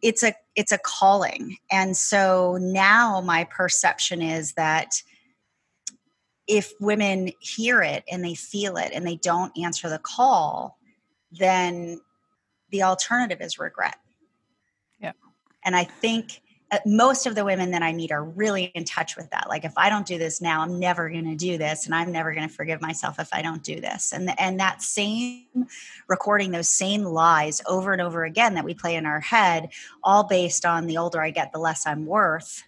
it's 0.00 0.22
a 0.22 0.34
it's 0.56 0.72
a 0.72 0.78
calling. 0.78 1.56
And 1.70 1.96
so 1.96 2.58
now 2.60 3.20
my 3.20 3.44
perception 3.44 4.22
is 4.22 4.52
that 4.54 5.02
if 6.46 6.72
women 6.80 7.32
hear 7.40 7.82
it 7.82 8.04
and 8.10 8.24
they 8.24 8.34
feel 8.34 8.76
it 8.76 8.92
and 8.94 9.06
they 9.06 9.16
don't 9.16 9.56
answer 9.58 9.88
the 9.88 9.98
call 9.98 10.78
then 11.38 12.00
the 12.70 12.82
alternative 12.82 13.40
is 13.40 13.58
regret. 13.58 13.96
Yeah. 15.00 15.12
And 15.64 15.76
i 15.76 15.84
think 15.84 16.40
Uh, 16.70 16.78
most 16.86 17.26
of 17.26 17.34
the 17.34 17.44
women 17.44 17.70
that 17.70 17.82
I 17.82 17.92
meet 17.92 18.10
are 18.10 18.24
really 18.24 18.64
in 18.74 18.84
touch 18.84 19.16
with 19.16 19.30
that. 19.30 19.48
Like, 19.48 19.64
if 19.64 19.74
I 19.76 19.90
don't 19.90 20.06
do 20.06 20.18
this 20.18 20.40
now, 20.40 20.62
I'm 20.62 20.78
never 20.78 21.10
going 21.10 21.26
to 21.26 21.36
do 21.36 21.58
this, 21.58 21.86
and 21.86 21.94
I'm 21.94 22.10
never 22.10 22.32
going 22.32 22.48
to 22.48 22.54
forgive 22.54 22.80
myself 22.80 23.18
if 23.18 23.28
I 23.32 23.42
don't 23.42 23.62
do 23.62 23.80
this. 23.80 24.12
And 24.12 24.38
and 24.40 24.58
that 24.60 24.82
same 24.82 25.66
recording 26.08 26.50
those 26.50 26.68
same 26.68 27.04
lies 27.04 27.60
over 27.66 27.92
and 27.92 28.00
over 28.00 28.24
again 28.24 28.54
that 28.54 28.64
we 28.64 28.74
play 28.74 28.96
in 28.96 29.06
our 29.06 29.20
head, 29.20 29.70
all 30.02 30.24
based 30.24 30.64
on 30.64 30.86
the 30.86 30.96
older 30.96 31.22
I 31.22 31.30
get, 31.30 31.52
the 31.52 31.58
less 31.58 31.86
I'm 31.86 32.06
worth. 32.06 32.62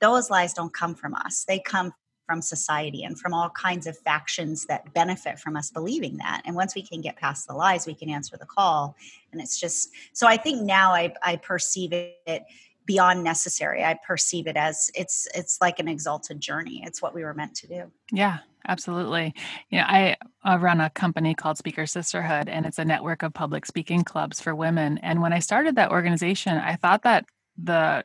Those 0.00 0.30
lies 0.30 0.54
don't 0.54 0.72
come 0.72 0.94
from 0.94 1.14
us; 1.14 1.44
they 1.46 1.58
come 1.58 1.92
from 2.26 2.42
society 2.42 3.04
and 3.04 3.18
from 3.18 3.32
all 3.32 3.50
kinds 3.50 3.86
of 3.86 3.96
factions 3.98 4.66
that 4.66 4.92
benefit 4.92 5.38
from 5.38 5.56
us 5.56 5.70
believing 5.70 6.16
that. 6.16 6.42
And 6.44 6.56
once 6.56 6.74
we 6.74 6.82
can 6.82 7.00
get 7.00 7.16
past 7.16 7.46
the 7.46 7.54
lies, 7.54 7.86
we 7.86 7.94
can 7.94 8.10
answer 8.10 8.36
the 8.36 8.46
call. 8.46 8.96
And 9.32 9.40
it's 9.40 9.60
just 9.60 9.90
so 10.12 10.26
I 10.26 10.36
think 10.36 10.62
now 10.62 10.92
I, 10.92 11.14
I 11.22 11.36
perceive 11.36 11.92
it 11.92 12.44
beyond 12.86 13.22
necessary. 13.22 13.84
I 13.84 13.98
perceive 14.06 14.46
it 14.46 14.56
as 14.56 14.90
it's 14.94 15.28
it's 15.34 15.60
like 15.60 15.78
an 15.78 15.88
exalted 15.88 16.40
journey. 16.40 16.82
It's 16.86 17.02
what 17.02 17.14
we 17.14 17.24
were 17.24 17.34
meant 17.34 17.54
to 17.56 17.66
do. 17.66 17.92
Yeah 18.10 18.38
absolutely. 18.68 19.34
You 19.70 19.78
know 19.78 19.84
i 19.86 20.16
uh, 20.44 20.58
run 20.58 20.80
a 20.80 20.90
company 20.90 21.34
called 21.34 21.58
speaker 21.58 21.86
sisterhood 21.86 22.48
and 22.48 22.66
it's 22.66 22.78
a 22.78 22.84
network 22.84 23.22
of 23.22 23.32
public 23.32 23.66
speaking 23.66 24.04
clubs 24.04 24.40
for 24.40 24.54
women. 24.54 24.98
And 24.98 25.22
when 25.22 25.32
i 25.32 25.38
started 25.38 25.76
that 25.76 25.90
organization 25.90 26.56
i 26.58 26.76
thought 26.76 27.02
that 27.02 27.24
the 27.56 28.02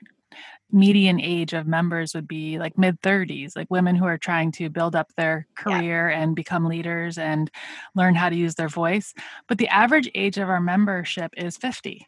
median 0.73 1.19
age 1.19 1.53
of 1.53 1.67
members 1.67 2.15
would 2.15 2.27
be 2.27 2.57
like 2.57 2.77
mid 2.77 2.99
30s 3.01 3.57
like 3.57 3.69
women 3.69 3.93
who 3.93 4.05
are 4.05 4.17
trying 4.17 4.53
to 4.53 4.69
build 4.69 4.95
up 4.95 5.11
their 5.17 5.45
career 5.55 6.09
yeah. 6.09 6.21
and 6.21 6.33
become 6.33 6.65
leaders 6.65 7.17
and 7.17 7.51
learn 7.93 8.15
how 8.15 8.29
to 8.29 8.35
use 8.35 8.55
their 8.55 8.69
voice. 8.69 9.13
But 9.47 9.57
the 9.57 9.67
average 9.67 10.09
age 10.15 10.37
of 10.37 10.49
our 10.49 10.61
membership 10.61 11.33
is 11.35 11.57
50 11.57 12.07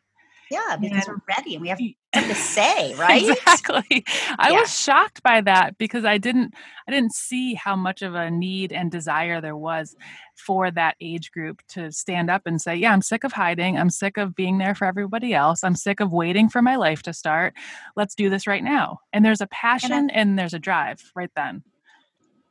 yeah, 0.54 0.78
because 0.78 1.08
we're 1.08 1.18
ready 1.28 1.56
and 1.56 1.62
we 1.62 1.70
have 1.70 1.80
something 2.14 2.30
to 2.30 2.36
say, 2.36 2.94
right? 3.00 3.30
exactly. 3.30 4.06
I 4.38 4.52
yeah. 4.52 4.60
was 4.60 4.78
shocked 4.78 5.24
by 5.24 5.42
that 5.42 5.78
because 5.78 6.06
I 6.06 6.18
didn't 6.18 6.54
I 6.88 6.92
didn't 6.92 7.14
see 7.14 7.56
how 7.56 7.76
much 7.76 8.02
of 8.02 8.14
a 8.14 8.30
need 8.30 8.72
and 8.72 8.92
desire 8.92 9.42
there 9.42 9.58
was 9.58 9.96
for 10.36 10.70
that 10.72 10.96
age 11.02 11.32
group 11.32 11.62
to 11.70 11.92
stand 11.92 12.30
up 12.30 12.44
and 12.46 12.62
say, 12.62 12.76
"Yeah, 12.76 12.94
I'm 12.94 13.02
sick 13.02 13.24
of 13.24 13.34
hiding. 13.34 13.78
I'm 13.78 13.90
sick 13.90 14.18
of 14.18 14.36
being 14.36 14.60
there 14.60 14.76
for 14.76 14.86
everybody 14.86 15.34
else. 15.34 15.64
I'm 15.64 15.76
sick 15.76 16.00
of 16.00 16.12
waiting 16.12 16.50
for 16.50 16.62
my 16.62 16.76
life 16.76 17.02
to 17.04 17.14
start. 17.14 17.54
Let's 17.96 18.16
do 18.16 18.30
this 18.30 18.46
right 18.46 18.64
now." 18.64 19.00
And 19.12 19.26
there's 19.26 19.42
a 19.42 19.48
passion 19.48 19.92
and, 19.92 20.12
and 20.12 20.38
there's 20.38 20.54
a 20.54 20.60
drive 20.60 21.12
right 21.16 21.32
then 21.36 21.64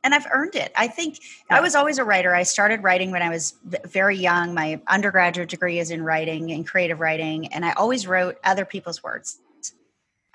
and 0.03 0.13
I've 0.13 0.27
earned 0.31 0.55
it. 0.55 0.71
I 0.75 0.87
think 0.87 1.19
yeah. 1.49 1.57
I 1.57 1.61
was 1.61 1.75
always 1.75 1.97
a 1.97 2.03
writer. 2.03 2.35
I 2.35 2.43
started 2.43 2.83
writing 2.83 3.11
when 3.11 3.21
I 3.21 3.29
was 3.29 3.55
very 3.85 4.17
young. 4.17 4.53
My 4.53 4.81
undergraduate 4.87 5.49
degree 5.49 5.79
is 5.79 5.91
in 5.91 6.03
writing 6.03 6.51
and 6.51 6.67
creative 6.67 6.99
writing, 6.99 7.47
and 7.53 7.65
I 7.65 7.71
always 7.73 8.05
wrote 8.07 8.37
other 8.43 8.65
people's 8.65 9.03
words. 9.03 9.39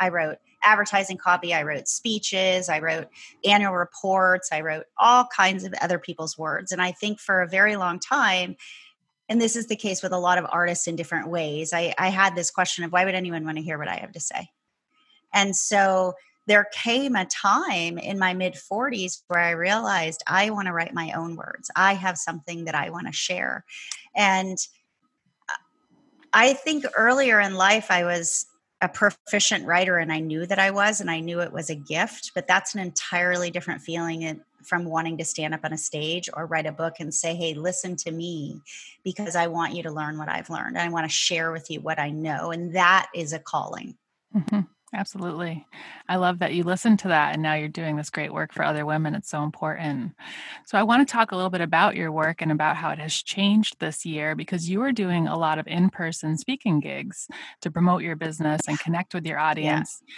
I 0.01 0.09
wrote 0.09 0.39
advertising 0.63 1.17
copy, 1.17 1.55
I 1.55 1.63
wrote 1.63 1.89
speeches, 1.89 2.69
I 2.69 2.81
wrote 2.81 3.09
annual 3.45 3.75
reports, 3.75 4.51
I 4.53 4.61
wrote 4.61 4.87
all 4.97 5.27
kinds 5.27 5.65
of 5.65 5.75
other 5.81 5.99
people's 5.99 6.37
words. 6.37 6.73
And 6.73 6.83
I 6.83 6.93
think 6.93 7.21
for 7.21 7.43
a 7.43 7.49
very 7.49 7.77
long 7.77 7.99
time, 7.99 8.57
and 9.29 9.41
this 9.41 9.57
is 9.57 9.67
the 9.67 9.77
case 9.77 10.03
with 10.03 10.13
a 10.13 10.19
lot 10.19 10.39
of 10.39 10.47
artists 10.51 10.87
in 10.87 10.97
different 10.97 11.29
ways, 11.29 11.73
I, 11.73 11.95
I 11.99 12.09
had 12.09 12.35
this 12.35 12.51
question 12.51 12.85
of 12.85 12.93
why 12.93 13.05
would 13.05 13.15
anyone 13.15 13.45
want 13.45 13.59
to 13.59 13.63
hear 13.63 13.79
what 13.79 13.89
I 13.89 13.97
have 13.97 14.13
to 14.13 14.21
say? 14.21 14.49
And 15.33 15.55
so 15.55 16.15
there 16.49 16.67
came 16.73 17.15
a 17.15 17.27
time 17.27 17.99
in 17.99 18.19
my 18.19 18.33
mid 18.33 18.55
40s 18.55 19.23
where 19.29 19.41
I 19.41 19.51
realized 19.51 20.23
I 20.27 20.49
want 20.51 20.67
to 20.67 20.73
write 20.73 20.95
my 20.95 21.13
own 21.13 21.37
words. 21.37 21.71
I 21.77 21.93
have 21.93 22.17
something 22.17 22.65
that 22.65 22.75
I 22.75 22.89
want 22.89 23.07
to 23.07 23.13
share. 23.13 23.65
And 24.17 24.57
I 26.33 26.55
think 26.55 26.87
earlier 26.97 27.39
in 27.39 27.55
life, 27.55 27.91
I 27.91 28.05
was 28.05 28.47
a 28.81 28.89
proficient 28.89 29.67
writer 29.67 29.99
and 29.99 30.11
I 30.11 30.21
knew 30.21 30.47
that 30.47 30.59
I 30.59 30.71
was, 30.71 31.01
and 31.01 31.11
I 31.11 31.21
knew 31.21 31.41
it 31.41 31.53
was 31.53 31.69
a 31.69 31.75
gift, 31.75 32.33
but 32.35 32.47
that's 32.47 32.75
an 32.75 32.81
entirely 32.81 33.51
different 33.51 33.83
feeling 33.83 34.41
from 34.63 34.85
wanting 34.85 35.19
to 35.19 35.25
stand 35.25 35.53
up 35.53 35.65
on 35.65 35.73
a 35.73 35.79
stage 35.79 36.31
or 36.33 36.47
write 36.47 36.67
a 36.67 36.73
book 36.73 36.95
and 37.01 37.13
say, 37.13 37.35
Hey, 37.35 37.55
listen 37.55 37.97
to 37.97 38.11
me 38.11 38.61
because 39.05 39.37
I 39.37 39.49
want 39.49 39.75
you 39.75 39.83
to 39.83 39.91
learn 39.91 40.17
what 40.17 40.29
I've 40.29 40.51
learned. 40.51 40.79
I 40.79 40.89
want 40.89 41.05
to 41.05 41.13
share 41.13 41.53
with 41.53 41.71
you 41.71 41.81
what 41.81 41.99
I 41.99 42.11
know. 42.11 42.53
And 42.53 42.75
that 42.75 43.09
is 43.15 43.33
a 43.33 43.39
calling. 43.39 43.97
Mm-hmm. 44.35 44.61
Absolutely. 44.95 45.67
I 46.09 46.17
love 46.17 46.39
that 46.39 46.55
you 46.55 46.65
listened 46.65 47.01
to 47.01 47.09
that 47.09 47.35
and 47.35 47.43
now 47.43 47.55
you're 47.55 47.69
doing 47.69 47.97
this 47.97 48.09
great 48.09 48.33
work 48.33 48.55
for 48.55 48.65
other 48.65 48.87
women. 48.87 49.15
It's 49.15 49.29
so 49.29 49.43
important. 49.43 50.15
So, 50.65 50.79
I 50.79 50.83
want 50.83 51.07
to 51.07 51.13
talk 51.13 51.31
a 51.31 51.37
little 51.37 51.51
bit 51.51 51.61
about 51.61 51.95
your 51.95 52.11
work 52.11 52.41
and 52.41 52.51
about 52.51 52.77
how 52.77 52.91
it 52.91 52.99
has 52.99 53.15
changed 53.15 53.81
this 53.81 54.07
year 54.07 54.35
because 54.35 54.71
you 54.71 54.81
are 54.83 54.93
doing 54.93 55.29
a 55.29 55.37
lot 55.37 55.59
of 55.59 55.67
in 55.67 55.91
person 55.91 56.39
speaking 56.39 56.81
gigs 56.81 57.29
to 57.61 57.71
promote 57.71 58.03
your 58.03 58.17
business 58.17 58.63
and 58.67 58.81
connect 58.81 59.13
with 59.13 59.27
your 59.27 59.39
audience. 59.39 60.01
Yeah. 60.07 60.15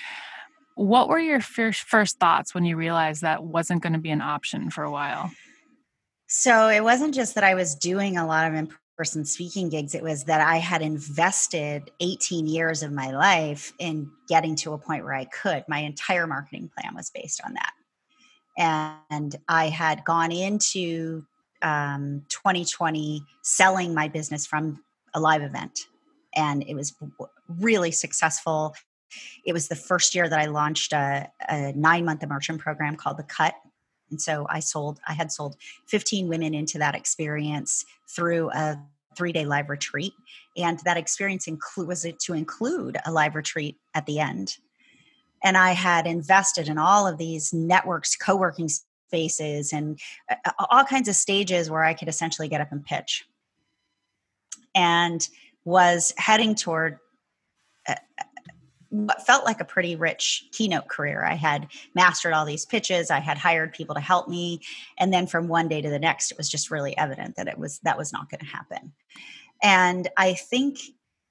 What 0.76 1.08
were 1.08 1.18
your 1.18 1.40
first, 1.40 1.82
first 1.82 2.20
thoughts 2.20 2.54
when 2.54 2.64
you 2.64 2.76
realized 2.76 3.22
that 3.22 3.42
wasn't 3.42 3.82
going 3.82 3.92
to 3.94 3.98
be 3.98 4.10
an 4.10 4.22
option 4.22 4.70
for 4.70 4.84
a 4.84 4.90
while? 4.90 5.32
So, 6.28 6.68
it 6.68 6.84
wasn't 6.84 7.14
just 7.14 7.34
that 7.34 7.42
I 7.42 7.54
was 7.54 7.74
doing 7.74 8.16
a 8.16 8.26
lot 8.26 8.46
of 8.46 8.54
in 8.54 8.68
person 9.00 9.24
speaking 9.24 9.70
gigs, 9.70 9.94
it 9.94 10.02
was 10.02 10.24
that 10.24 10.42
I 10.42 10.56
had 10.56 10.82
invested 10.82 11.90
18 12.00 12.46
years 12.46 12.82
of 12.82 12.92
my 12.92 13.12
life 13.12 13.72
in 13.78 14.10
getting 14.28 14.54
to 14.56 14.74
a 14.74 14.78
point 14.78 15.04
where 15.04 15.14
I 15.14 15.24
could. 15.24 15.64
My 15.68 15.78
entire 15.78 16.26
marketing 16.26 16.70
plan 16.76 16.94
was 16.94 17.08
based 17.08 17.40
on 17.42 17.54
that. 17.54 17.72
And 18.58 19.36
I 19.48 19.70
had 19.70 20.04
gone 20.04 20.30
into 20.32 21.24
um, 21.62 22.26
2020 22.28 23.24
selling 23.40 23.94
my 23.94 24.06
business 24.06 24.46
from 24.46 24.84
a 25.14 25.20
live 25.20 25.40
event, 25.40 25.86
and 26.34 26.62
it 26.68 26.74
was 26.74 26.94
really 27.58 27.92
successful. 27.92 28.74
It 29.46 29.54
was 29.54 29.68
the 29.68 29.76
first 29.76 30.14
year 30.14 30.28
that 30.28 30.38
I 30.38 30.44
launched 30.44 30.92
a, 30.92 31.30
a 31.48 31.72
nine 31.72 32.04
month 32.04 32.22
immersion 32.22 32.58
program 32.58 32.96
called 32.96 33.16
The 33.16 33.22
Cut. 33.22 33.54
And 34.10 34.20
so 34.20 34.46
I 34.48 34.60
sold, 34.60 35.00
I 35.06 35.12
had 35.12 35.32
sold 35.32 35.56
15 35.86 36.28
women 36.28 36.54
into 36.54 36.78
that 36.78 36.94
experience 36.94 37.84
through 38.08 38.50
a 38.50 38.80
three 39.16 39.32
day 39.32 39.44
live 39.44 39.68
retreat. 39.68 40.12
And 40.56 40.78
that 40.84 40.96
experience 40.96 41.46
inclu- 41.46 41.86
was 41.86 42.06
to 42.18 42.34
include 42.34 42.96
a 43.06 43.12
live 43.12 43.34
retreat 43.34 43.76
at 43.94 44.06
the 44.06 44.20
end. 44.20 44.56
And 45.42 45.56
I 45.56 45.72
had 45.72 46.06
invested 46.06 46.68
in 46.68 46.78
all 46.78 47.06
of 47.06 47.18
these 47.18 47.52
networks, 47.52 48.16
co 48.16 48.36
working 48.36 48.68
spaces, 48.68 49.72
and 49.72 49.98
uh, 50.30 50.52
all 50.70 50.84
kinds 50.84 51.08
of 51.08 51.14
stages 51.14 51.70
where 51.70 51.84
I 51.84 51.94
could 51.94 52.08
essentially 52.08 52.48
get 52.48 52.60
up 52.60 52.72
and 52.72 52.84
pitch. 52.84 53.24
And 54.74 55.26
was 55.64 56.12
heading 56.16 56.54
toward 56.54 56.98
uh, 57.88 57.94
what 58.90 59.24
felt 59.24 59.44
like 59.44 59.60
a 59.60 59.64
pretty 59.64 59.96
rich 59.96 60.44
keynote 60.52 60.88
career. 60.88 61.24
I 61.24 61.34
had 61.34 61.68
mastered 61.94 62.32
all 62.32 62.44
these 62.44 62.66
pitches, 62.66 63.10
I 63.10 63.20
had 63.20 63.38
hired 63.38 63.72
people 63.72 63.94
to 63.94 64.00
help 64.00 64.28
me, 64.28 64.60
and 64.98 65.12
then 65.12 65.26
from 65.26 65.48
one 65.48 65.68
day 65.68 65.80
to 65.80 65.90
the 65.90 65.98
next 65.98 66.30
it 66.30 66.38
was 66.38 66.48
just 66.48 66.70
really 66.70 66.96
evident 66.98 67.36
that 67.36 67.48
it 67.48 67.58
was 67.58 67.78
that 67.80 67.98
was 67.98 68.12
not 68.12 68.28
going 68.28 68.40
to 68.40 68.46
happen. 68.46 68.92
And 69.62 70.08
I 70.16 70.34
think 70.34 70.78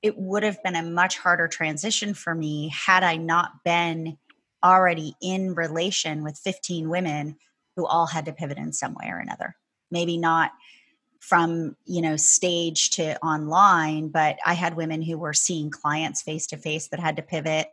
it 0.02 0.18
would 0.18 0.44
have 0.44 0.64
been 0.64 0.76
a 0.76 0.84
much 0.84 1.18
harder 1.18 1.48
transition 1.48 2.14
for 2.14 2.34
me 2.34 2.70
had 2.70 3.04
I 3.04 3.18
not 3.18 3.64
been 3.66 4.18
already 4.64 5.16
in 5.22 5.54
relation 5.54 6.24
with 6.24 6.38
15 6.38 6.90
women 6.90 7.38
who 7.76 7.86
all 7.86 8.08
had 8.08 8.26
to 8.26 8.34
pivot 8.34 8.58
in 8.58 8.74
some 8.74 8.94
way 8.94 9.10
or 9.10 9.18
another. 9.18 9.56
Maybe 9.92 10.18
not 10.18 10.52
from 11.20 11.76
you 11.86 12.02
know 12.02 12.16
stage 12.16 12.92
to 12.92 13.22
online 13.24 14.08
but 14.08 14.38
i 14.46 14.54
had 14.54 14.76
women 14.76 15.02
who 15.02 15.18
were 15.18 15.34
seeing 15.34 15.70
clients 15.70 16.22
face 16.22 16.48
to 16.48 16.58
face 16.58 16.88
that 16.88 17.00
had 17.00 17.16
to 17.16 17.22
pivot. 17.22 17.68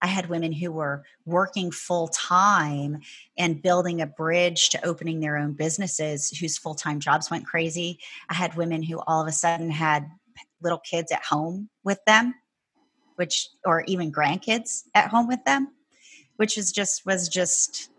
I 0.00 0.06
had 0.06 0.28
women 0.28 0.52
who 0.52 0.70
were 0.72 1.04
working 1.26 1.70
full 1.70 2.08
time 2.08 3.00
and 3.36 3.62
building 3.62 4.00
a 4.00 4.06
bridge 4.06 4.70
to 4.70 4.86
opening 4.86 5.20
their 5.20 5.36
own 5.36 5.52
businesses 5.52 6.30
whose 6.30 6.58
full-time 6.58 7.00
jobs 7.00 7.30
went 7.30 7.46
crazy. 7.46 7.98
I 8.28 8.34
had 8.34 8.56
women 8.56 8.82
who 8.82 9.00
all 9.06 9.20
of 9.20 9.28
a 9.28 9.32
sudden 9.32 9.70
had 9.70 10.08
little 10.62 10.78
kids 10.78 11.12
at 11.12 11.24
home 11.24 11.68
with 11.84 12.04
them 12.06 12.34
which 13.16 13.48
or 13.64 13.82
even 13.86 14.12
grandkids 14.12 14.84
at 14.94 15.08
home 15.08 15.26
with 15.26 15.44
them 15.44 15.68
which 16.36 16.56
is 16.56 16.72
just 16.72 17.04
was 17.04 17.28
just 17.28 17.90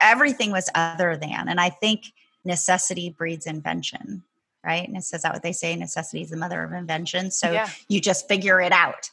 everything 0.00 0.50
was 0.50 0.70
other 0.74 1.16
than 1.16 1.48
and 1.48 1.60
i 1.60 1.68
think 1.68 2.04
necessity 2.44 3.10
breeds 3.10 3.46
invention 3.46 4.22
right? 4.66 4.86
And 4.86 4.96
it 4.96 5.04
says 5.04 5.22
that 5.22 5.32
what 5.32 5.42
they 5.42 5.52
say 5.52 5.76
necessity 5.76 6.22
is 6.22 6.30
the 6.30 6.36
mother 6.36 6.62
of 6.64 6.72
invention. 6.72 7.30
So 7.30 7.52
yeah. 7.52 7.68
you 7.88 8.00
just 8.00 8.28
figure 8.28 8.60
it 8.60 8.72
out. 8.72 9.10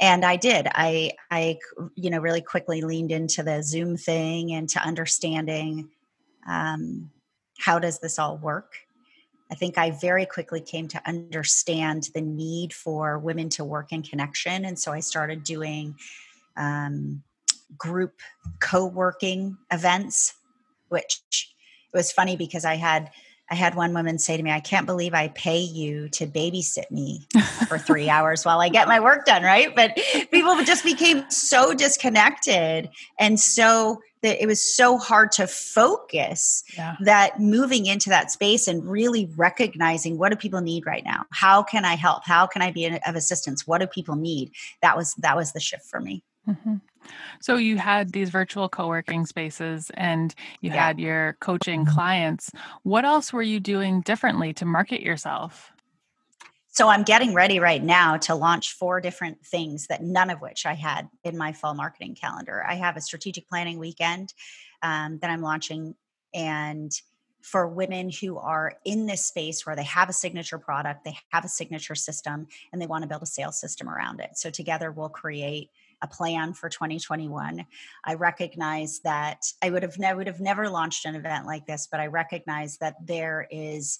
And 0.00 0.24
i 0.24 0.36
did. 0.36 0.68
I 0.72 1.12
i 1.30 1.58
you 1.94 2.10
know 2.10 2.18
really 2.18 2.40
quickly 2.40 2.80
leaned 2.80 3.12
into 3.12 3.42
the 3.42 3.62
zoom 3.62 3.96
thing 3.96 4.52
and 4.52 4.68
to 4.70 4.80
understanding 4.80 5.90
um, 6.48 7.10
how 7.58 7.78
does 7.78 8.00
this 8.00 8.18
all 8.18 8.38
work? 8.38 8.72
I 9.50 9.54
think 9.54 9.76
i 9.76 9.90
very 9.90 10.24
quickly 10.24 10.60
came 10.60 10.88
to 10.88 11.02
understand 11.06 12.08
the 12.14 12.22
need 12.22 12.72
for 12.72 13.18
women 13.18 13.48
to 13.50 13.64
work 13.64 13.92
in 13.92 14.02
connection. 14.02 14.64
And 14.64 14.78
so 14.78 14.92
i 14.92 15.00
started 15.00 15.44
doing 15.44 15.96
um, 16.56 17.22
group 17.76 18.14
co-working 18.60 19.56
events 19.70 20.34
which 20.92 21.22
it 21.92 21.96
was 21.96 22.12
funny 22.12 22.36
because 22.36 22.64
I 22.64 22.76
had 22.76 23.10
I 23.52 23.54
had 23.54 23.74
one 23.74 23.92
woman 23.92 24.18
say 24.18 24.38
to 24.38 24.42
me, 24.42 24.50
I 24.50 24.60
can't 24.60 24.86
believe 24.86 25.12
I 25.12 25.28
pay 25.28 25.58
you 25.60 26.08
to 26.08 26.26
babysit 26.26 26.90
me 26.90 27.28
for 27.68 27.76
three 27.76 28.08
hours 28.08 28.46
while 28.46 28.62
I 28.62 28.70
get 28.70 28.88
my 28.88 28.98
work 28.98 29.26
done, 29.26 29.42
right? 29.42 29.76
But 29.76 29.94
people 30.30 30.64
just 30.64 30.82
became 30.84 31.30
so 31.30 31.74
disconnected 31.74 32.88
and 33.18 33.38
so 33.38 34.00
that 34.22 34.42
it 34.42 34.46
was 34.46 34.62
so 34.62 34.96
hard 34.96 35.32
to 35.32 35.46
focus 35.46 36.64
yeah. 36.78 36.96
that 37.00 37.40
moving 37.40 37.84
into 37.84 38.08
that 38.08 38.30
space 38.30 38.68
and 38.68 38.90
really 38.90 39.30
recognizing 39.36 40.16
what 40.16 40.30
do 40.30 40.36
people 40.36 40.62
need 40.62 40.86
right 40.86 41.04
now? 41.04 41.26
How 41.30 41.62
can 41.62 41.84
I 41.84 41.94
help? 41.94 42.24
How 42.24 42.46
can 42.46 42.62
I 42.62 42.70
be 42.70 42.86
of 42.86 43.16
assistance? 43.16 43.66
What 43.66 43.82
do 43.82 43.86
people 43.86 44.16
need? 44.16 44.52
That 44.80 44.96
was 44.96 45.12
that 45.18 45.36
was 45.36 45.52
the 45.52 45.60
shift 45.60 45.84
for 45.84 46.00
me. 46.00 46.24
Mm-hmm. 46.48 46.76
So 47.40 47.56
you 47.56 47.76
had 47.76 48.12
these 48.12 48.30
virtual 48.30 48.68
co-working 48.68 49.26
spaces 49.26 49.90
and 49.94 50.34
you 50.60 50.70
yeah. 50.70 50.86
had 50.86 51.00
your 51.00 51.36
coaching 51.40 51.84
mm-hmm. 51.84 51.94
clients. 51.94 52.50
What 52.82 53.04
else 53.04 53.32
were 53.32 53.42
you 53.42 53.60
doing 53.60 54.00
differently 54.00 54.52
to 54.54 54.64
market 54.64 55.02
yourself? 55.02 55.72
So 56.68 56.88
I'm 56.88 57.02
getting 57.02 57.34
ready 57.34 57.58
right 57.58 57.82
now 57.82 58.16
to 58.18 58.34
launch 58.34 58.72
four 58.72 59.00
different 59.02 59.44
things 59.44 59.88
that 59.88 60.02
none 60.02 60.30
of 60.30 60.40
which 60.40 60.64
I 60.64 60.72
had 60.72 61.06
in 61.22 61.36
my 61.36 61.52
fall 61.52 61.74
marketing 61.74 62.14
calendar. 62.14 62.64
I 62.66 62.76
have 62.76 62.96
a 62.96 63.00
strategic 63.02 63.46
planning 63.46 63.78
weekend 63.78 64.32
um, 64.82 65.18
that 65.20 65.30
I'm 65.30 65.42
launching 65.42 65.94
and 66.32 66.90
for 67.42 67.66
women 67.68 68.08
who 68.08 68.38
are 68.38 68.74
in 68.84 69.06
this 69.06 69.26
space 69.26 69.66
where 69.66 69.76
they 69.76 69.84
have 69.84 70.08
a 70.08 70.12
signature 70.12 70.58
product, 70.58 71.04
they 71.04 71.16
have 71.30 71.44
a 71.44 71.48
signature 71.48 71.94
system, 71.94 72.46
and 72.72 72.80
they 72.80 72.86
want 72.86 73.02
to 73.02 73.08
build 73.08 73.22
a 73.22 73.26
sales 73.26 73.60
system 73.60 73.88
around 73.88 74.20
it. 74.20 74.30
So 74.38 74.48
together 74.48 74.92
we'll 74.92 75.08
create 75.08 75.70
a 76.02 76.06
plan 76.06 76.52
for 76.52 76.68
2021. 76.68 77.64
I 78.04 78.14
recognize 78.14 79.00
that 79.04 79.44
I 79.62 79.70
would 79.70 79.82
have 79.82 79.98
never 79.98 80.18
would 80.18 80.26
have 80.26 80.40
never 80.40 80.68
launched 80.68 81.06
an 81.06 81.14
event 81.14 81.46
like 81.46 81.66
this, 81.66 81.88
but 81.90 82.00
I 82.00 82.08
recognize 82.08 82.78
that 82.78 82.96
there 83.06 83.46
is 83.50 83.98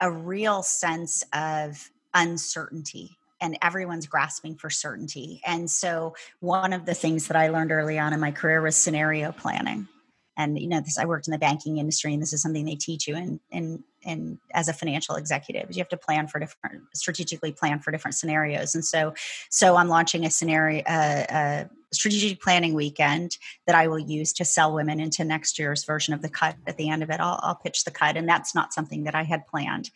a 0.00 0.10
real 0.10 0.62
sense 0.62 1.24
of 1.32 1.90
uncertainty 2.14 3.16
and 3.40 3.58
everyone's 3.62 4.06
grasping 4.06 4.56
for 4.56 4.70
certainty. 4.70 5.42
And 5.46 5.70
so 5.70 6.14
one 6.40 6.72
of 6.72 6.86
the 6.86 6.94
things 6.94 7.28
that 7.28 7.36
I 7.36 7.48
learned 7.48 7.70
early 7.70 7.98
on 7.98 8.12
in 8.12 8.20
my 8.20 8.32
career 8.32 8.62
was 8.62 8.76
scenario 8.76 9.32
planning 9.32 9.88
and 10.36 10.58
you 10.58 10.68
know 10.68 10.80
this 10.80 10.98
i 10.98 11.04
worked 11.04 11.26
in 11.26 11.32
the 11.32 11.38
banking 11.38 11.78
industry 11.78 12.12
and 12.12 12.22
this 12.22 12.32
is 12.32 12.42
something 12.42 12.64
they 12.64 12.74
teach 12.74 13.08
you 13.08 13.16
in 13.16 13.40
in 13.50 13.82
in 14.06 14.38
as 14.54 14.68
a 14.68 14.72
financial 14.72 15.16
executive 15.16 15.68
you 15.70 15.78
have 15.78 15.88
to 15.88 15.96
plan 15.96 16.26
for 16.26 16.38
different 16.38 16.82
strategically 16.94 17.52
plan 17.52 17.78
for 17.78 17.90
different 17.90 18.14
scenarios. 18.14 18.74
And 18.74 18.84
so 18.84 19.14
so 19.50 19.76
i'm 19.76 19.88
launching 19.88 20.24
a 20.24 20.30
scenario 20.30 20.82
uh, 20.84 21.26
a 21.30 21.70
strategic 21.92 22.40
planning 22.40 22.74
weekend 22.74 23.36
that 23.66 23.76
i 23.76 23.86
will 23.88 23.98
use 23.98 24.32
to 24.34 24.44
sell 24.44 24.72
women 24.72 25.00
into 25.00 25.24
next 25.24 25.58
year's 25.58 25.84
version 25.84 26.14
of 26.14 26.22
the 26.22 26.28
cut. 26.28 26.56
At 26.66 26.76
the 26.76 26.88
end 26.88 27.02
of 27.02 27.10
it 27.10 27.20
i'll, 27.20 27.40
I'll 27.42 27.54
pitch 27.56 27.84
the 27.84 27.90
cut 27.90 28.16
and 28.16 28.28
that's 28.28 28.54
not 28.54 28.72
something 28.72 29.04
that 29.04 29.14
i 29.14 29.22
had 29.22 29.46
planned. 29.46 29.90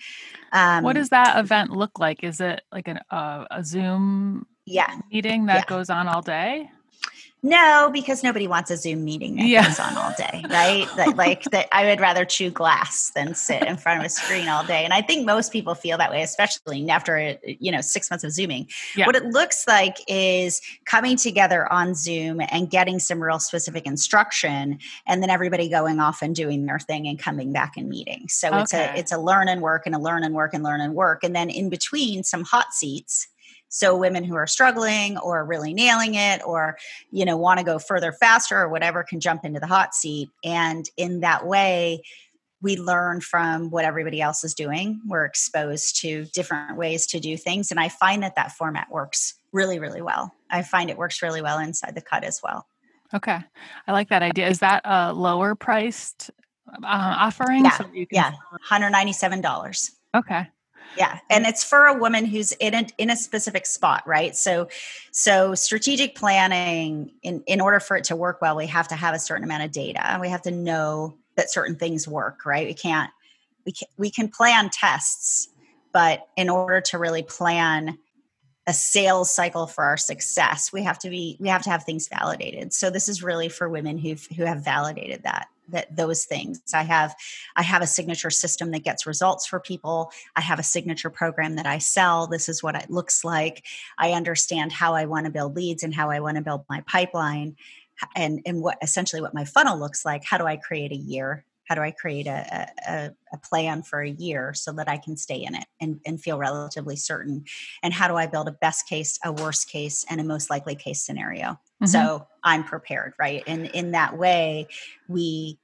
Um, 0.52 0.84
what 0.84 0.94
does 0.94 1.10
that 1.10 1.38
event 1.38 1.70
look 1.70 1.98
like? 1.98 2.24
Is 2.24 2.40
it 2.40 2.62
like 2.72 2.88
an, 2.88 2.98
uh, 3.10 3.44
a 3.50 3.62
zoom 3.62 4.46
yeah. 4.66 4.98
meeting 5.12 5.46
that 5.46 5.66
yeah. 5.68 5.76
goes 5.76 5.90
on 5.90 6.08
all 6.08 6.22
day 6.22 6.68
no, 7.42 7.90
because 7.92 8.22
nobody 8.22 8.46
wants 8.46 8.70
a 8.70 8.76
Zoom 8.76 9.02
meeting 9.02 9.36
that 9.36 9.46
yeah. 9.46 9.66
goes 9.66 9.80
on 9.80 9.96
all 9.96 10.12
day, 10.16 10.44
right? 10.50 10.86
that, 10.96 11.16
like 11.16 11.44
that, 11.44 11.68
I 11.72 11.86
would 11.86 11.98
rather 12.00 12.26
chew 12.26 12.50
glass 12.50 13.10
than 13.14 13.34
sit 13.34 13.62
in 13.62 13.78
front 13.78 14.00
of 14.00 14.04
a 14.04 14.10
screen 14.10 14.48
all 14.48 14.64
day. 14.64 14.84
And 14.84 14.92
I 14.92 15.00
think 15.00 15.24
most 15.24 15.50
people 15.50 15.74
feel 15.74 15.96
that 15.98 16.10
way, 16.10 16.22
especially 16.22 16.88
after 16.90 17.38
you 17.44 17.72
know 17.72 17.80
six 17.80 18.10
months 18.10 18.24
of 18.24 18.32
zooming. 18.32 18.68
Yeah. 18.94 19.06
What 19.06 19.16
it 19.16 19.24
looks 19.24 19.66
like 19.66 19.96
is 20.06 20.60
coming 20.84 21.16
together 21.16 21.70
on 21.72 21.94
Zoom 21.94 22.40
and 22.50 22.68
getting 22.68 22.98
some 22.98 23.22
real 23.22 23.38
specific 23.38 23.86
instruction, 23.86 24.78
and 25.06 25.22
then 25.22 25.30
everybody 25.30 25.70
going 25.70 25.98
off 25.98 26.20
and 26.20 26.34
doing 26.34 26.66
their 26.66 26.78
thing 26.78 27.08
and 27.08 27.18
coming 27.18 27.52
back 27.52 27.76
and 27.76 27.88
meeting. 27.88 28.26
So 28.28 28.48
okay. 28.48 28.60
it's 28.60 28.74
a 28.74 28.98
it's 28.98 29.12
a 29.12 29.18
learn 29.18 29.48
and 29.48 29.62
work 29.62 29.86
and 29.86 29.94
a 29.94 29.98
learn 29.98 30.24
and 30.24 30.34
work 30.34 30.52
and 30.52 30.62
learn 30.62 30.82
and 30.82 30.94
work, 30.94 31.24
and 31.24 31.34
then 31.34 31.48
in 31.48 31.70
between 31.70 32.22
some 32.22 32.44
hot 32.44 32.74
seats 32.74 33.28
so 33.70 33.96
women 33.96 34.24
who 34.24 34.34
are 34.34 34.48
struggling 34.48 35.16
or 35.18 35.44
really 35.44 35.72
nailing 35.72 36.16
it 36.16 36.42
or 36.44 36.76
you 37.10 37.24
know 37.24 37.36
want 37.36 37.58
to 37.58 37.64
go 37.64 37.78
further 37.78 38.12
faster 38.12 38.58
or 38.58 38.68
whatever 38.68 39.02
can 39.02 39.20
jump 39.20 39.44
into 39.44 39.60
the 39.60 39.66
hot 39.66 39.94
seat. 39.94 40.28
And 40.44 40.84
in 40.98 41.20
that 41.20 41.46
way 41.46 42.02
we 42.62 42.76
learn 42.76 43.22
from 43.22 43.70
what 43.70 43.86
everybody 43.86 44.20
else 44.20 44.44
is 44.44 44.52
doing. 44.52 45.00
We're 45.06 45.24
exposed 45.24 45.98
to 46.02 46.26
different 46.26 46.76
ways 46.76 47.06
to 47.06 47.18
do 47.18 47.38
things 47.38 47.70
and 47.70 47.80
i 47.80 47.88
find 47.88 48.22
that 48.22 48.34
that 48.34 48.52
format 48.52 48.90
works 48.90 49.34
really 49.52 49.78
really 49.78 50.02
well. 50.02 50.34
I 50.50 50.62
find 50.62 50.90
it 50.90 50.98
works 50.98 51.22
really 51.22 51.40
well 51.40 51.58
inside 51.58 51.94
the 51.94 52.02
cut 52.02 52.24
as 52.24 52.40
well. 52.42 52.66
Okay. 53.14 53.38
I 53.86 53.92
like 53.92 54.08
that 54.10 54.22
idea. 54.22 54.48
Is 54.48 54.60
that 54.60 54.82
a 54.84 55.12
lower 55.12 55.56
priced 55.56 56.30
uh, 56.68 56.76
offering? 56.84 57.64
Yeah, 57.64 57.76
so 57.76 57.90
yeah. 58.10 58.32
$197 58.68 59.90
okay 60.16 60.48
yeah 60.96 61.18
and 61.30 61.46
it's 61.46 61.62
for 61.62 61.86
a 61.86 61.94
woman 61.94 62.24
who's 62.24 62.52
in 62.52 62.74
a, 62.74 62.86
in 62.98 63.10
a 63.10 63.16
specific 63.16 63.66
spot 63.66 64.02
right? 64.06 64.36
So 64.36 64.68
so 65.10 65.54
strategic 65.54 66.14
planning 66.14 67.12
in 67.22 67.42
in 67.46 67.60
order 67.60 67.80
for 67.80 67.96
it 67.96 68.04
to 68.04 68.16
work 68.16 68.40
well 68.40 68.56
we 68.56 68.66
have 68.66 68.88
to 68.88 68.94
have 68.94 69.14
a 69.14 69.18
certain 69.18 69.44
amount 69.44 69.64
of 69.64 69.72
data. 69.72 70.04
And 70.04 70.20
we 70.20 70.28
have 70.28 70.42
to 70.42 70.50
know 70.50 71.16
that 71.36 71.50
certain 71.50 71.76
things 71.76 72.06
work 72.06 72.44
right? 72.44 72.66
We 72.66 72.74
can't 72.74 73.10
we 73.64 73.72
can 73.72 73.88
we 73.96 74.10
can 74.10 74.28
plan 74.28 74.70
tests 74.70 75.48
but 75.92 76.26
in 76.36 76.48
order 76.48 76.80
to 76.80 76.98
really 76.98 77.22
plan 77.22 77.98
a 78.66 78.72
sales 78.72 79.30
cycle 79.30 79.66
for 79.66 79.82
our 79.82 79.96
success 79.96 80.72
we 80.72 80.82
have 80.82 80.98
to 80.98 81.10
be 81.10 81.36
we 81.40 81.48
have 81.48 81.62
to 81.62 81.70
have 81.70 81.84
things 81.84 82.08
validated. 82.08 82.72
So 82.72 82.90
this 82.90 83.08
is 83.08 83.22
really 83.22 83.48
for 83.48 83.68
women 83.68 83.98
who 83.98 84.16
who 84.36 84.44
have 84.44 84.64
validated 84.64 85.22
that 85.24 85.48
that 85.70 85.94
those 85.94 86.24
things. 86.24 86.60
I 86.74 86.82
have 86.82 87.14
i 87.56 87.62
have 87.62 87.82
a 87.82 87.86
signature 87.86 88.30
system 88.30 88.70
that 88.70 88.84
gets 88.84 89.06
results 89.06 89.46
for 89.46 89.60
people. 89.60 90.12
I 90.36 90.40
have 90.40 90.58
a 90.58 90.64
signature 90.64 91.10
program 91.10 91.56
that 91.56 91.66
i 91.66 91.78
sell. 91.78 92.26
This 92.26 92.48
is 92.48 92.62
what 92.62 92.74
it 92.74 92.90
looks 92.90 93.24
like. 93.24 93.64
I 93.98 94.12
understand 94.12 94.72
how 94.72 94.94
i 94.94 95.06
want 95.06 95.26
to 95.26 95.32
build 95.32 95.56
leads 95.56 95.82
and 95.82 95.94
how 95.94 96.10
i 96.10 96.20
want 96.20 96.36
to 96.36 96.42
build 96.42 96.64
my 96.68 96.82
pipeline 96.86 97.56
and 98.16 98.40
and 98.46 98.62
what 98.62 98.78
essentially 98.82 99.22
what 99.22 99.34
my 99.34 99.44
funnel 99.44 99.78
looks 99.78 100.04
like. 100.04 100.24
How 100.24 100.38
do 100.38 100.46
i 100.46 100.56
create 100.56 100.92
a 100.92 100.96
year? 100.96 101.44
How 101.70 101.76
do 101.76 101.82
I 101.82 101.92
create 101.92 102.26
a, 102.26 102.68
a, 102.88 103.10
a, 103.32 103.38
plan 103.38 103.84
for 103.84 104.02
a 104.02 104.10
year 104.10 104.52
so 104.54 104.72
that 104.72 104.88
I 104.88 104.96
can 104.96 105.16
stay 105.16 105.44
in 105.44 105.54
it 105.54 105.66
and, 105.80 106.00
and 106.04 106.20
feel 106.20 106.36
relatively 106.36 106.96
certain? 106.96 107.44
And 107.84 107.94
how 107.94 108.08
do 108.08 108.16
I 108.16 108.26
build 108.26 108.48
a 108.48 108.52
best 108.52 108.88
case, 108.88 109.20
a 109.24 109.30
worst 109.30 109.70
case, 109.70 110.04
and 110.10 110.20
a 110.20 110.24
most 110.24 110.50
likely 110.50 110.74
case 110.74 111.00
scenario? 111.00 111.60
Mm-hmm. 111.82 111.86
So 111.86 112.26
I'm 112.42 112.64
prepared, 112.64 113.14
right? 113.18 113.42
And 113.46 113.66
in 113.66 113.92
that 113.92 114.18
way, 114.18 114.68
we 115.08 115.58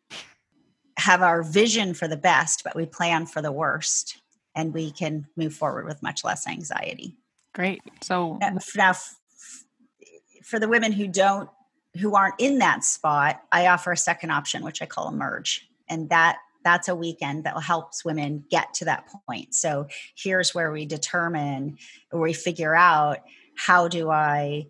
have 0.99 1.23
our 1.23 1.43
vision 1.43 1.95
for 1.95 2.09
the 2.09 2.17
best, 2.17 2.63
but 2.65 2.75
we 2.75 2.87
plan 2.87 3.27
for 3.27 3.43
the 3.43 3.53
worst 3.53 4.19
and 4.55 4.73
we 4.73 4.91
can 4.91 5.27
move 5.37 5.55
forward 5.55 5.85
with 5.85 6.03
much 6.03 6.25
less 6.25 6.47
anxiety. 6.47 7.15
Great. 7.55 7.83
So 8.03 8.39
now, 8.41 8.57
now 8.77 8.93
for 10.43 10.59
the 10.59 10.69
women 10.69 10.93
who 10.93 11.07
don't 11.07 11.51
who 12.01 12.15
aren't 12.15 12.35
in 12.39 12.59
that 12.59 12.85
spot, 12.85 13.41
I 13.51 13.69
offer 13.69 13.93
a 13.93 13.97
second 13.97 14.31
option, 14.31 14.63
which 14.63 14.83
I 14.83 14.87
call 14.87 15.09
emerge. 15.09 15.67
and 15.89 16.11
that 16.11 16.39
that's 16.65 16.89
a 16.89 16.97
weekend 16.97 17.45
that 17.45 17.63
helps 17.63 18.05
women 18.05 18.45
get 18.51 18.75
to 18.75 18.85
that 18.87 19.09
point 19.27 19.55
so 19.55 19.87
here's 20.17 20.53
where 20.55 20.73
we 20.73 20.85
determine 20.85 21.79
or 22.11 22.21
we 22.21 22.33
figure 22.33 22.75
out 22.75 23.19
how 23.57 23.87
do 23.87 24.11
i 24.11 24.67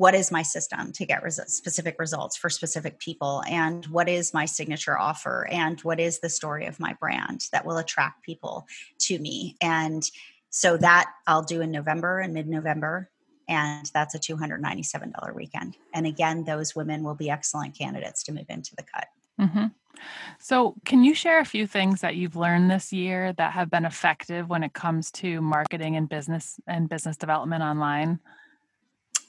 what 0.00 0.14
is 0.14 0.32
my 0.32 0.42
system 0.42 0.92
to 0.92 1.04
get 1.04 1.22
res- 1.22 1.40
specific 1.46 1.96
results 1.98 2.34
for 2.34 2.48
specific 2.48 2.98
people? 2.98 3.42
And 3.46 3.84
what 3.86 4.08
is 4.08 4.32
my 4.32 4.46
signature 4.46 4.98
offer? 4.98 5.46
And 5.50 5.78
what 5.80 6.00
is 6.00 6.20
the 6.20 6.30
story 6.30 6.64
of 6.64 6.80
my 6.80 6.94
brand 6.94 7.48
that 7.52 7.66
will 7.66 7.76
attract 7.76 8.24
people 8.24 8.66
to 9.00 9.18
me? 9.18 9.56
And 9.60 10.02
so 10.50 10.76
that 10.76 11.12
i'll 11.26 11.42
do 11.42 11.60
in 11.60 11.70
november 11.70 12.18
and 12.18 12.34
mid-november 12.34 13.08
and 13.48 13.90
that's 13.92 14.14
a 14.14 14.18
$297 14.18 15.34
weekend. 15.34 15.76
And 15.92 16.06
again 16.06 16.44
those 16.44 16.76
women 16.76 17.02
will 17.02 17.14
be 17.14 17.30
excellent 17.30 17.76
candidates 17.76 18.22
to 18.24 18.32
move 18.32 18.46
into 18.48 18.76
the 18.76 18.82
cut. 18.82 19.08
Mm-hmm. 19.40 19.66
So, 20.38 20.76
can 20.84 21.04
you 21.04 21.14
share 21.14 21.40
a 21.40 21.44
few 21.44 21.66
things 21.66 22.00
that 22.00 22.16
you've 22.16 22.36
learned 22.36 22.70
this 22.70 22.92
year 22.92 23.32
that 23.34 23.52
have 23.52 23.70
been 23.70 23.84
effective 23.84 24.48
when 24.48 24.62
it 24.62 24.72
comes 24.72 25.10
to 25.12 25.40
marketing 25.40 25.96
and 25.96 26.08
business 26.08 26.58
and 26.66 26.88
business 26.88 27.16
development 27.16 27.62
online? 27.62 28.20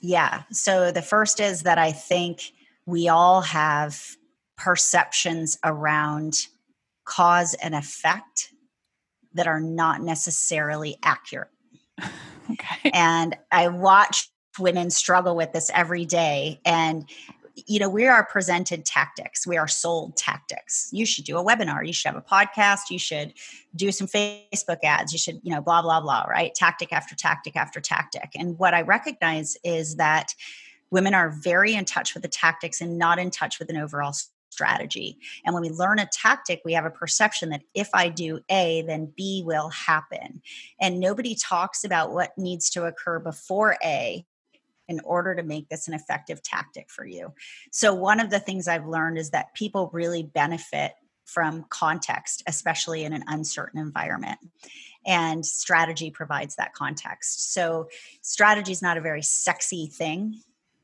Yeah. 0.01 0.43
So 0.51 0.91
the 0.91 1.01
first 1.01 1.39
is 1.39 1.63
that 1.63 1.77
I 1.77 1.91
think 1.91 2.51
we 2.85 3.07
all 3.07 3.41
have 3.41 4.17
perceptions 4.57 5.57
around 5.63 6.47
cause 7.05 7.53
and 7.55 7.75
effect 7.75 8.49
that 9.33 9.47
are 9.47 9.61
not 9.61 10.01
necessarily 10.01 10.97
accurate. 11.03 11.49
Okay. 12.49 12.91
And 12.93 13.37
I 13.49 13.69
watch 13.69 14.29
women 14.59 14.89
struggle 14.89 15.37
with 15.37 15.53
this 15.53 15.71
every 15.73 16.03
day. 16.03 16.59
And 16.65 17.09
you 17.67 17.79
know, 17.79 17.89
we 17.89 18.07
are 18.07 18.25
presented 18.25 18.85
tactics. 18.85 19.45
We 19.45 19.57
are 19.57 19.67
sold 19.67 20.17
tactics. 20.17 20.89
You 20.91 21.05
should 21.05 21.25
do 21.25 21.37
a 21.37 21.43
webinar. 21.43 21.85
You 21.85 21.93
should 21.93 22.13
have 22.13 22.17
a 22.17 22.21
podcast. 22.21 22.89
You 22.89 22.99
should 22.99 23.33
do 23.75 23.91
some 23.91 24.07
Facebook 24.07 24.79
ads. 24.83 25.13
You 25.13 25.19
should, 25.19 25.39
you 25.43 25.53
know, 25.53 25.61
blah, 25.61 25.81
blah, 25.81 26.01
blah, 26.01 26.23
right? 26.23 26.53
Tactic 26.53 26.91
after 26.93 27.15
tactic 27.15 27.55
after 27.55 27.79
tactic. 27.79 28.31
And 28.35 28.57
what 28.59 28.73
I 28.73 28.81
recognize 28.81 29.57
is 29.63 29.95
that 29.95 30.33
women 30.91 31.13
are 31.13 31.29
very 31.29 31.73
in 31.73 31.85
touch 31.85 32.13
with 32.13 32.23
the 32.23 32.29
tactics 32.29 32.81
and 32.81 32.97
not 32.97 33.19
in 33.19 33.31
touch 33.31 33.59
with 33.59 33.69
an 33.69 33.77
overall 33.77 34.13
strategy. 34.51 35.17
And 35.45 35.53
when 35.53 35.61
we 35.61 35.69
learn 35.69 35.99
a 35.99 36.05
tactic, 36.11 36.61
we 36.65 36.73
have 36.73 36.85
a 36.85 36.89
perception 36.89 37.49
that 37.49 37.63
if 37.73 37.89
I 37.93 38.09
do 38.09 38.41
A, 38.49 38.83
then 38.85 39.13
B 39.15 39.43
will 39.45 39.69
happen. 39.69 40.41
And 40.79 40.99
nobody 40.99 41.35
talks 41.35 41.83
about 41.83 42.11
what 42.11 42.37
needs 42.37 42.69
to 42.71 42.85
occur 42.85 43.19
before 43.19 43.77
A 43.83 44.25
in 44.87 44.99
order 45.03 45.35
to 45.35 45.43
make 45.43 45.69
this 45.69 45.87
an 45.87 45.93
effective 45.93 46.41
tactic 46.41 46.89
for 46.89 47.05
you. 47.05 47.33
So, 47.71 47.93
one 47.93 48.19
of 48.19 48.29
the 48.29 48.39
things 48.39 48.67
I've 48.67 48.87
learned 48.87 49.17
is 49.17 49.31
that 49.31 49.53
people 49.53 49.89
really 49.93 50.23
benefit 50.23 50.93
from 51.25 51.65
context, 51.69 52.43
especially 52.47 53.03
in 53.03 53.13
an 53.13 53.23
uncertain 53.27 53.79
environment. 53.79 54.39
And 55.05 55.45
strategy 55.45 56.11
provides 56.11 56.55
that 56.55 56.73
context. 56.73 57.53
So, 57.53 57.87
strategy 58.21 58.71
is 58.71 58.81
not 58.81 58.97
a 58.97 59.01
very 59.01 59.21
sexy 59.21 59.87
thing, 59.87 60.41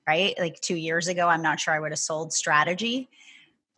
right? 0.07 0.35
Like 0.39 0.59
two 0.61 0.75
years 0.75 1.07
ago, 1.07 1.27
I'm 1.27 1.41
not 1.41 1.59
sure 1.59 1.73
I 1.73 1.79
would 1.79 1.91
have 1.91 1.99
sold 1.99 2.33
strategy. 2.33 3.09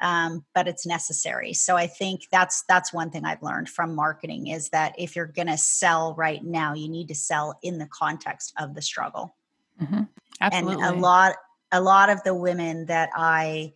Um, 0.02 0.46
but 0.56 0.70
it's 0.70 0.86
necessary. 0.86 1.52
So 1.52 1.76
I 1.76 1.88
think 1.88 2.22
that's 2.32 2.64
that's 2.70 2.94
one 2.94 3.10
thing 3.10 3.26
I've 3.26 3.44
learned 3.44 3.68
from 3.68 3.96
marketing 3.96 4.48
is 4.48 4.70
that 4.70 4.96
if 4.98 5.14
you're 5.14 5.26
going 5.26 5.50
to 5.50 5.58
sell 5.58 6.16
right 6.16 6.42
now, 6.42 6.74
you 6.74 6.88
need 6.88 7.10
to 7.10 7.16
sell 7.16 7.60
in 7.64 7.80
the 7.80 7.88
context 7.88 8.54
of 8.58 8.76
the 8.76 8.82
struggle. 8.82 9.36
Mm-hmm. 9.82 10.02
Absolutely. 10.42 10.84
And 10.84 10.98
a 10.98 11.00
lot, 11.00 11.36
a 11.72 11.82
lot 11.82 12.10
of 12.10 12.24
the 12.24 12.34
women 12.34 12.86
that 12.88 13.10
I 13.16 13.74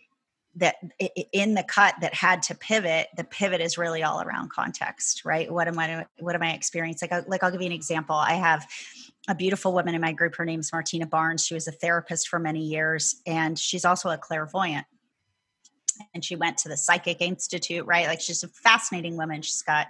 that 0.56 0.76
in 1.32 1.56
the 1.56 1.64
cut 1.64 1.96
that 2.02 2.14
had 2.14 2.44
to 2.44 2.56
pivot 2.56 3.08
the 3.18 3.24
pivot 3.24 3.60
is 3.60 3.78
really 3.78 4.04
all 4.04 4.22
around 4.22 4.52
context 4.52 5.26
right? 5.26 5.52
What 5.52 5.68
am 5.68 5.80
i 5.80 6.06
what 6.20 6.36
am 6.36 6.44
i 6.44 6.54
experiencing? 6.54 7.10
Like, 7.12 7.28
like 7.28 7.44
i'll 7.44 7.52
give 7.52 7.62
you 7.62 7.68
an 7.68 7.74
example. 7.74 8.16
I 8.16 8.34
have 8.34 8.68
a 9.28 9.36
beautiful 9.36 9.74
woman 9.74 9.96
in 9.96 10.02
my 10.02 10.12
group 10.12 10.36
her 10.36 10.46
name's 10.46 10.72
martina 10.72 11.08
barnes. 11.08 11.46
She 11.46 11.54
was 11.54 11.68
a 11.68 11.72
therapist 11.72 12.28
for 12.28 12.40
many 12.40 12.62
years 12.62 13.16
and 13.26 13.58
she's 13.58 13.86
also 13.86 14.10
a 14.10 14.18
clairvoyant. 14.18 14.86
And 16.14 16.24
she 16.24 16.36
went 16.36 16.58
to 16.60 16.70
the 16.70 16.78
psychic 16.78 17.22
institute 17.22 17.86
right? 17.88 18.08
Like 18.08 18.22
she's 18.22 18.44
a 18.44 18.48
fascinating 18.48 19.18
woman. 19.18 19.42
She's 19.42 19.64
got 19.64 19.88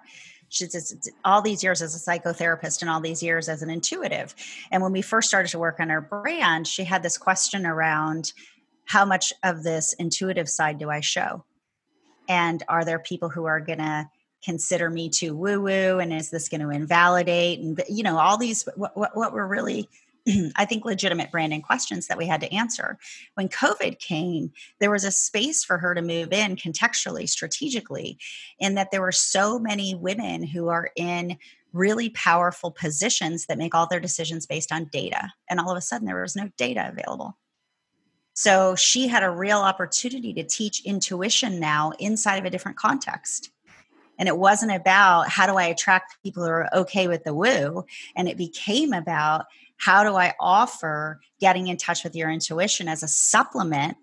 she's 0.53 0.71
just, 0.71 1.09
all 1.25 1.41
these 1.41 1.63
years 1.63 1.81
as 1.81 1.95
a 1.95 1.99
psychotherapist 1.99 2.81
and 2.81 2.89
all 2.89 3.01
these 3.01 3.23
years 3.23 3.49
as 3.49 3.61
an 3.61 3.69
intuitive. 3.69 4.35
And 4.71 4.83
when 4.83 4.91
we 4.91 5.01
first 5.01 5.27
started 5.27 5.49
to 5.49 5.59
work 5.59 5.79
on 5.79 5.89
her 5.89 6.01
brand, 6.01 6.67
she 6.67 6.83
had 6.83 7.03
this 7.03 7.17
question 7.17 7.65
around 7.65 8.33
how 8.85 9.05
much 9.05 9.33
of 9.43 9.63
this 9.63 9.93
intuitive 9.93 10.49
side 10.49 10.77
do 10.77 10.89
I 10.89 10.99
show? 10.99 11.43
And 12.29 12.63
are 12.69 12.85
there 12.85 12.99
people 12.99 13.29
who 13.29 13.45
are 13.45 13.59
going 13.59 13.79
to 13.79 14.09
consider 14.43 14.89
me 14.89 15.09
too 15.09 15.35
woo 15.35 15.61
woo? 15.61 15.99
And 15.99 16.13
is 16.13 16.29
this 16.29 16.49
going 16.49 16.61
to 16.61 16.69
invalidate? 16.69 17.59
And, 17.59 17.81
you 17.89 18.03
know, 18.03 18.19
all 18.19 18.37
these, 18.37 18.67
what, 18.75 18.95
what, 18.95 19.17
what 19.17 19.33
were 19.33 19.47
really 19.47 19.89
I 20.55 20.65
think, 20.65 20.85
legitimate 20.85 21.31
branding 21.31 21.61
questions 21.61 22.07
that 22.07 22.17
we 22.17 22.27
had 22.27 22.41
to 22.41 22.53
answer. 22.53 22.97
When 23.35 23.49
COVID 23.49 23.99
came, 23.99 24.51
there 24.79 24.91
was 24.91 25.03
a 25.03 25.11
space 25.11 25.63
for 25.63 25.77
her 25.77 25.93
to 25.93 26.01
move 26.01 26.31
in 26.31 26.55
contextually, 26.55 27.27
strategically, 27.27 28.17
in 28.59 28.75
that 28.75 28.91
there 28.91 29.01
were 29.01 29.11
so 29.11 29.59
many 29.59 29.95
women 29.95 30.43
who 30.43 30.69
are 30.69 30.89
in 30.95 31.37
really 31.73 32.09
powerful 32.11 32.71
positions 32.71 33.47
that 33.47 33.57
make 33.57 33.73
all 33.75 33.87
their 33.87 33.99
decisions 33.99 34.45
based 34.45 34.71
on 34.71 34.85
data. 34.85 35.33
And 35.49 35.59
all 35.59 35.71
of 35.71 35.77
a 35.77 35.81
sudden, 35.81 36.05
there 36.05 36.21
was 36.21 36.35
no 36.35 36.49
data 36.55 36.87
available. 36.91 37.37
So 38.35 38.75
she 38.75 39.07
had 39.07 39.23
a 39.23 39.29
real 39.29 39.59
opportunity 39.59 40.33
to 40.33 40.43
teach 40.43 40.85
intuition 40.85 41.59
now 41.59 41.91
inside 41.99 42.37
of 42.37 42.45
a 42.45 42.49
different 42.49 42.77
context. 42.77 43.51
And 44.19 44.27
it 44.27 44.37
wasn't 44.37 44.71
about 44.71 45.29
how 45.29 45.47
do 45.47 45.55
I 45.55 45.65
attract 45.65 46.21
people 46.23 46.43
who 46.43 46.49
are 46.49 46.69
okay 46.75 47.07
with 47.07 47.23
the 47.23 47.33
woo. 47.33 47.85
And 48.15 48.27
it 48.27 48.37
became 48.37 48.93
about 48.93 49.45
how 49.77 50.03
do 50.03 50.15
I 50.15 50.33
offer 50.39 51.19
getting 51.39 51.67
in 51.67 51.77
touch 51.77 52.03
with 52.03 52.15
your 52.15 52.29
intuition 52.29 52.87
as 52.87 53.03
a 53.03 53.07
supplement 53.07 53.97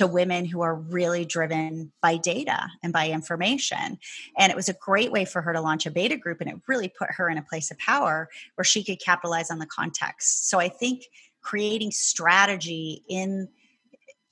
to 0.00 0.06
women 0.06 0.46
who 0.46 0.62
are 0.62 0.74
really 0.74 1.26
driven 1.26 1.92
by 2.00 2.16
data 2.16 2.68
and 2.82 2.90
by 2.90 3.10
information. 3.10 3.98
And 4.38 4.50
it 4.50 4.56
was 4.56 4.70
a 4.70 4.74
great 4.74 5.12
way 5.12 5.26
for 5.26 5.42
her 5.42 5.52
to 5.52 5.60
launch 5.60 5.84
a 5.84 5.90
beta 5.90 6.16
group 6.16 6.40
and 6.40 6.48
it 6.48 6.56
really 6.66 6.88
put 6.88 7.10
her 7.10 7.28
in 7.28 7.36
a 7.36 7.42
place 7.42 7.70
of 7.70 7.78
power 7.78 8.30
where 8.54 8.64
she 8.64 8.82
could 8.82 8.98
capitalize 8.98 9.50
on 9.50 9.58
the 9.58 9.66
context. 9.66 10.48
So 10.48 10.58
I 10.58 10.70
think 10.70 11.02
creating 11.42 11.90
strategy 11.90 13.04
in 13.10 13.48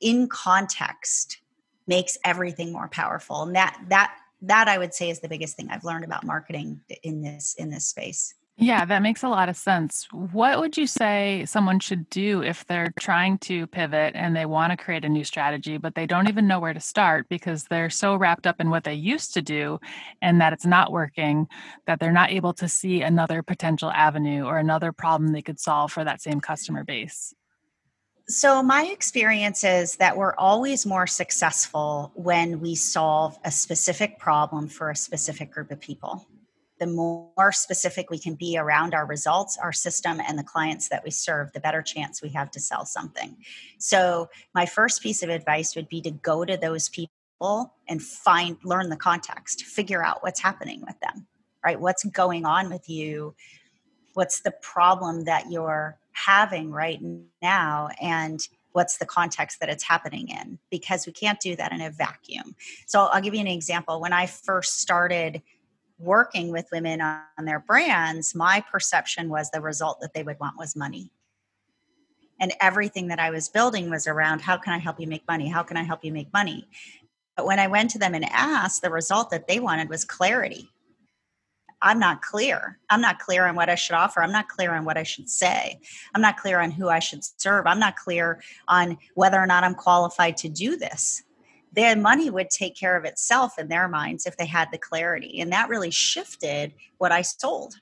in 0.00 0.28
context 0.28 1.38
makes 1.86 2.16
everything 2.24 2.72
more 2.72 2.88
powerful. 2.88 3.42
And 3.42 3.54
that 3.54 3.78
that 3.90 4.14
that 4.40 4.68
I 4.68 4.78
would 4.78 4.94
say 4.94 5.10
is 5.10 5.20
the 5.20 5.28
biggest 5.28 5.54
thing 5.54 5.68
I've 5.70 5.84
learned 5.84 6.04
about 6.04 6.24
marketing 6.24 6.80
in 7.02 7.20
this 7.20 7.54
in 7.58 7.68
this 7.68 7.86
space. 7.86 8.34
Yeah, 8.60 8.84
that 8.86 9.02
makes 9.02 9.22
a 9.22 9.28
lot 9.28 9.48
of 9.48 9.56
sense. 9.56 10.08
What 10.10 10.58
would 10.58 10.76
you 10.76 10.88
say 10.88 11.44
someone 11.46 11.78
should 11.78 12.10
do 12.10 12.42
if 12.42 12.66
they're 12.66 12.92
trying 12.98 13.38
to 13.38 13.68
pivot 13.68 14.16
and 14.16 14.34
they 14.34 14.46
want 14.46 14.72
to 14.72 14.76
create 14.76 15.04
a 15.04 15.08
new 15.08 15.22
strategy, 15.22 15.76
but 15.78 15.94
they 15.94 16.06
don't 16.06 16.28
even 16.28 16.48
know 16.48 16.58
where 16.58 16.74
to 16.74 16.80
start 16.80 17.28
because 17.28 17.64
they're 17.64 17.88
so 17.88 18.16
wrapped 18.16 18.48
up 18.48 18.60
in 18.60 18.68
what 18.68 18.82
they 18.82 18.94
used 18.94 19.32
to 19.34 19.42
do 19.42 19.78
and 20.20 20.40
that 20.40 20.52
it's 20.52 20.66
not 20.66 20.90
working 20.90 21.46
that 21.86 22.00
they're 22.00 22.10
not 22.10 22.32
able 22.32 22.52
to 22.54 22.66
see 22.66 23.00
another 23.00 23.44
potential 23.44 23.92
avenue 23.92 24.42
or 24.42 24.58
another 24.58 24.90
problem 24.90 25.30
they 25.30 25.40
could 25.40 25.60
solve 25.60 25.92
for 25.92 26.02
that 26.02 26.20
same 26.20 26.40
customer 26.40 26.82
base? 26.82 27.32
So, 28.26 28.60
my 28.60 28.86
experience 28.86 29.62
is 29.62 29.96
that 29.96 30.16
we're 30.16 30.34
always 30.34 30.84
more 30.84 31.06
successful 31.06 32.10
when 32.14 32.60
we 32.60 32.74
solve 32.74 33.38
a 33.44 33.52
specific 33.52 34.18
problem 34.18 34.66
for 34.66 34.90
a 34.90 34.96
specific 34.96 35.52
group 35.52 35.70
of 35.70 35.80
people 35.80 36.26
the 36.78 36.86
more 36.86 37.52
specific 37.52 38.10
we 38.10 38.18
can 38.18 38.34
be 38.34 38.56
around 38.56 38.94
our 38.94 39.06
results, 39.06 39.58
our 39.62 39.72
system, 39.72 40.20
and 40.26 40.38
the 40.38 40.44
clients 40.44 40.88
that 40.88 41.04
we 41.04 41.10
serve, 41.10 41.52
the 41.52 41.60
better 41.60 41.82
chance 41.82 42.22
we 42.22 42.28
have 42.30 42.50
to 42.52 42.60
sell 42.60 42.84
something. 42.84 43.36
So, 43.78 44.28
my 44.54 44.66
first 44.66 45.02
piece 45.02 45.22
of 45.22 45.30
advice 45.30 45.74
would 45.76 45.88
be 45.88 46.00
to 46.02 46.10
go 46.10 46.44
to 46.44 46.56
those 46.56 46.88
people 46.88 47.74
and 47.88 48.02
find, 48.02 48.56
learn 48.64 48.88
the 48.88 48.96
context, 48.96 49.64
figure 49.64 50.04
out 50.04 50.22
what's 50.22 50.40
happening 50.40 50.82
with 50.86 50.98
them, 51.00 51.26
right? 51.64 51.80
What's 51.80 52.04
going 52.04 52.44
on 52.44 52.70
with 52.70 52.88
you? 52.88 53.34
What's 54.14 54.40
the 54.40 54.52
problem 54.62 55.24
that 55.24 55.50
you're 55.50 55.98
having 56.12 56.70
right 56.70 57.00
now? 57.42 57.90
And 58.00 58.40
what's 58.72 58.98
the 58.98 59.06
context 59.06 59.60
that 59.60 59.68
it's 59.68 59.84
happening 59.84 60.28
in? 60.28 60.58
Because 60.70 61.06
we 61.06 61.12
can't 61.12 61.40
do 61.40 61.56
that 61.56 61.72
in 61.72 61.80
a 61.80 61.90
vacuum. 61.90 62.54
So, 62.86 63.06
I'll 63.06 63.22
give 63.22 63.34
you 63.34 63.40
an 63.40 63.46
example. 63.46 64.00
When 64.00 64.12
I 64.12 64.26
first 64.26 64.80
started, 64.80 65.42
working 65.98 66.52
with 66.52 66.68
women 66.72 67.00
on, 67.00 67.22
their 67.44 67.60
brands, 67.60 68.34
my 68.34 68.62
perception 68.70 69.28
was 69.28 69.50
the 69.50 69.60
result 69.60 70.00
that 70.00 70.14
they 70.14 70.22
would 70.22 70.38
want 70.38 70.58
was 70.58 70.76
money. 70.76 71.10
And 72.40 72.54
everything 72.60 73.08
that 73.08 73.18
I 73.18 73.30
was 73.30 73.48
building 73.48 73.90
was 73.90 74.06
around 74.06 74.40
how 74.40 74.56
can 74.56 74.72
I 74.72 74.78
help 74.78 75.00
you 75.00 75.08
make 75.08 75.26
money? 75.26 75.48
How 75.48 75.62
can 75.62 75.76
I 75.76 75.82
help 75.82 76.04
you 76.04 76.12
make 76.12 76.32
money? 76.32 76.68
But 77.36 77.46
when 77.46 77.58
I 77.58 77.66
went 77.66 77.90
to 77.90 77.98
them 77.98 78.14
and 78.14 78.24
asked, 78.24 78.82
the 78.82 78.90
result 78.90 79.30
that 79.30 79.48
they 79.48 79.60
wanted 79.60 79.88
was 79.88 80.04
clarity. 80.04 80.70
I'm 81.80 81.98
not 81.98 82.22
clear. 82.22 82.78
I'm 82.90 83.00
not 83.00 83.20
clear 83.20 83.46
on 83.46 83.54
what 83.54 83.68
I 83.68 83.76
should 83.76 83.94
offer. 83.94 84.22
I'm 84.22 84.32
not 84.32 84.48
clear 84.48 84.74
on 84.74 84.84
what 84.84 84.96
I 84.96 85.04
should 85.04 85.28
say. 85.28 85.80
I'm 86.14 86.20
not 86.20 86.36
clear 86.36 86.60
on 86.60 86.72
who 86.72 86.88
I 86.88 86.98
should 86.98 87.22
serve. 87.40 87.66
I'm 87.66 87.78
not 87.78 87.96
clear 87.96 88.42
on 88.66 88.98
whether 89.14 89.38
or 89.38 89.46
not 89.46 89.62
I'm 89.62 89.74
qualified 89.74 90.36
to 90.38 90.48
do 90.48 90.76
this 90.76 91.22
their 91.72 91.96
money 91.96 92.30
would 92.30 92.50
take 92.50 92.74
care 92.76 92.96
of 92.96 93.04
itself 93.04 93.58
in 93.58 93.68
their 93.68 93.88
minds 93.88 94.26
if 94.26 94.36
they 94.36 94.46
had 94.46 94.68
the 94.72 94.78
clarity. 94.78 95.40
And 95.40 95.52
that 95.52 95.68
really 95.68 95.90
shifted 95.90 96.72
what 96.98 97.12
I 97.12 97.22
sold. 97.22 97.74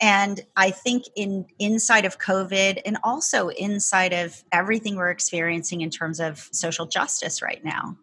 and 0.00 0.40
i 0.56 0.70
think 0.70 1.04
in 1.16 1.44
inside 1.58 2.04
of 2.04 2.18
covid 2.18 2.80
and 2.86 2.96
also 3.02 3.48
inside 3.48 4.12
of 4.12 4.44
everything 4.52 4.94
we're 4.96 5.10
experiencing 5.10 5.80
in 5.80 5.90
terms 5.90 6.20
of 6.20 6.48
social 6.52 6.86
justice 6.86 7.42
right 7.42 7.64
now 7.64 7.96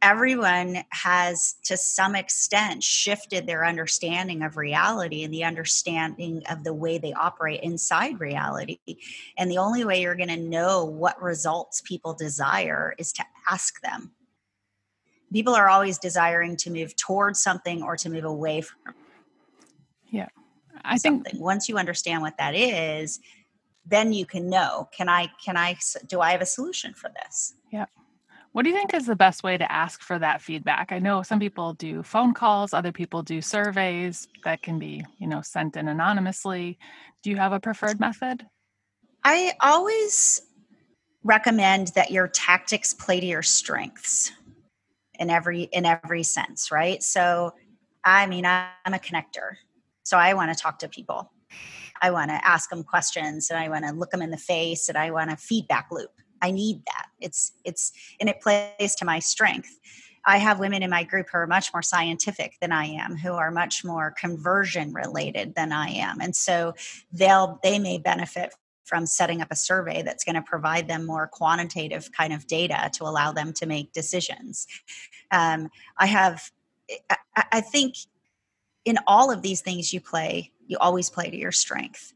everyone 0.00 0.84
has 0.90 1.56
to 1.64 1.76
some 1.76 2.14
extent 2.14 2.82
shifted 2.82 3.46
their 3.46 3.64
understanding 3.64 4.42
of 4.42 4.56
reality 4.56 5.24
and 5.24 5.32
the 5.32 5.44
understanding 5.44 6.42
of 6.48 6.64
the 6.64 6.72
way 6.72 6.98
they 6.98 7.12
operate 7.12 7.60
inside 7.62 8.20
reality. 8.20 8.78
And 9.36 9.50
the 9.50 9.58
only 9.58 9.84
way 9.84 10.00
you're 10.00 10.14
going 10.14 10.28
to 10.28 10.36
know 10.36 10.84
what 10.84 11.20
results 11.20 11.82
people 11.82 12.14
desire 12.14 12.94
is 12.98 13.12
to 13.14 13.24
ask 13.50 13.80
them. 13.82 14.12
People 15.32 15.54
are 15.54 15.68
always 15.68 15.98
desiring 15.98 16.56
to 16.58 16.70
move 16.70 16.94
towards 16.96 17.42
something 17.42 17.82
or 17.82 17.96
to 17.96 18.08
move 18.08 18.24
away 18.24 18.60
from 18.60 18.94
yeah. 20.08 20.28
I 20.84 20.98
something. 20.98 21.32
think 21.32 21.42
once 21.42 21.68
you 21.68 21.78
understand 21.78 22.22
what 22.22 22.38
that 22.38 22.54
is 22.54 23.18
then 23.88 24.12
you 24.12 24.26
can 24.26 24.48
know 24.48 24.88
can 24.96 25.08
i 25.08 25.28
can 25.44 25.56
i 25.56 25.76
do 26.06 26.20
i 26.20 26.30
have 26.30 26.40
a 26.40 26.46
solution 26.46 26.94
for 26.94 27.10
this? 27.22 27.54
Yeah 27.72 27.86
what 28.56 28.64
do 28.64 28.70
you 28.70 28.74
think 28.74 28.94
is 28.94 29.04
the 29.04 29.14
best 29.14 29.42
way 29.42 29.58
to 29.58 29.70
ask 29.70 30.00
for 30.00 30.18
that 30.18 30.40
feedback? 30.40 30.90
I 30.90 30.98
know 30.98 31.20
some 31.20 31.38
people 31.38 31.74
do 31.74 32.02
phone 32.02 32.32
calls, 32.32 32.72
other 32.72 32.90
people 32.90 33.22
do 33.22 33.42
surveys 33.42 34.28
that 34.44 34.62
can 34.62 34.78
be, 34.78 35.04
you 35.18 35.26
know, 35.26 35.42
sent 35.42 35.76
in 35.76 35.88
anonymously. 35.88 36.78
Do 37.22 37.28
you 37.28 37.36
have 37.36 37.52
a 37.52 37.60
preferred 37.60 38.00
method? 38.00 38.46
I 39.22 39.52
always 39.60 40.40
recommend 41.22 41.88
that 41.96 42.10
your 42.10 42.28
tactics 42.28 42.94
play 42.94 43.20
to 43.20 43.26
your 43.26 43.42
strengths 43.42 44.32
in 45.18 45.28
every 45.28 45.64
in 45.64 45.84
every 45.84 46.22
sense, 46.22 46.72
right? 46.72 47.02
So 47.02 47.52
I 48.06 48.26
mean, 48.26 48.46
I'm 48.46 48.70
a 48.86 48.98
connector. 48.98 49.56
So 50.04 50.16
I 50.16 50.32
want 50.32 50.56
to 50.56 50.58
talk 50.58 50.78
to 50.78 50.88
people. 50.88 51.30
I 52.00 52.10
want 52.10 52.30
to 52.30 52.42
ask 52.42 52.70
them 52.70 52.84
questions 52.84 53.50
and 53.50 53.58
I 53.58 53.68
want 53.68 53.84
to 53.84 53.92
look 53.92 54.12
them 54.12 54.22
in 54.22 54.30
the 54.30 54.38
face 54.38 54.88
and 54.88 54.96
I 54.96 55.10
want 55.10 55.30
a 55.30 55.36
feedback 55.36 55.88
loop. 55.90 56.08
I 56.42 56.50
need 56.50 56.82
that. 56.86 57.06
It's 57.20 57.52
it's 57.64 57.92
and 58.20 58.28
it 58.28 58.40
plays 58.40 58.94
to 58.96 59.04
my 59.04 59.18
strength. 59.18 59.78
I 60.24 60.38
have 60.38 60.58
women 60.58 60.82
in 60.82 60.90
my 60.90 61.04
group 61.04 61.28
who 61.30 61.38
are 61.38 61.46
much 61.46 61.72
more 61.72 61.82
scientific 61.82 62.56
than 62.60 62.72
I 62.72 62.86
am, 62.86 63.16
who 63.16 63.32
are 63.32 63.52
much 63.52 63.84
more 63.84 64.12
conversion 64.18 64.92
related 64.92 65.54
than 65.54 65.70
I 65.72 65.88
am. 65.90 66.20
And 66.20 66.34
so 66.34 66.74
they'll 67.12 67.60
they 67.62 67.78
may 67.78 67.98
benefit 67.98 68.52
from 68.86 69.04
setting 69.04 69.42
up 69.42 69.48
a 69.50 69.56
survey 69.56 70.02
that's 70.02 70.24
going 70.24 70.36
to 70.36 70.42
provide 70.42 70.88
them 70.88 71.04
more 71.04 71.26
quantitative 71.26 72.10
kind 72.12 72.32
of 72.32 72.46
data 72.46 72.88
to 72.94 73.04
allow 73.04 73.32
them 73.32 73.52
to 73.52 73.66
make 73.66 73.92
decisions. 73.92 74.66
Um, 75.32 75.70
I 75.98 76.06
have, 76.06 76.50
I, 77.10 77.44
I 77.52 77.60
think 77.60 77.96
in 78.84 78.96
all 79.06 79.32
of 79.32 79.42
these 79.42 79.60
things 79.60 79.92
you 79.92 80.00
play, 80.00 80.52
you 80.68 80.78
always 80.78 81.10
play 81.10 81.30
to 81.30 81.36
your 81.36 81.52
strength. 81.52 82.12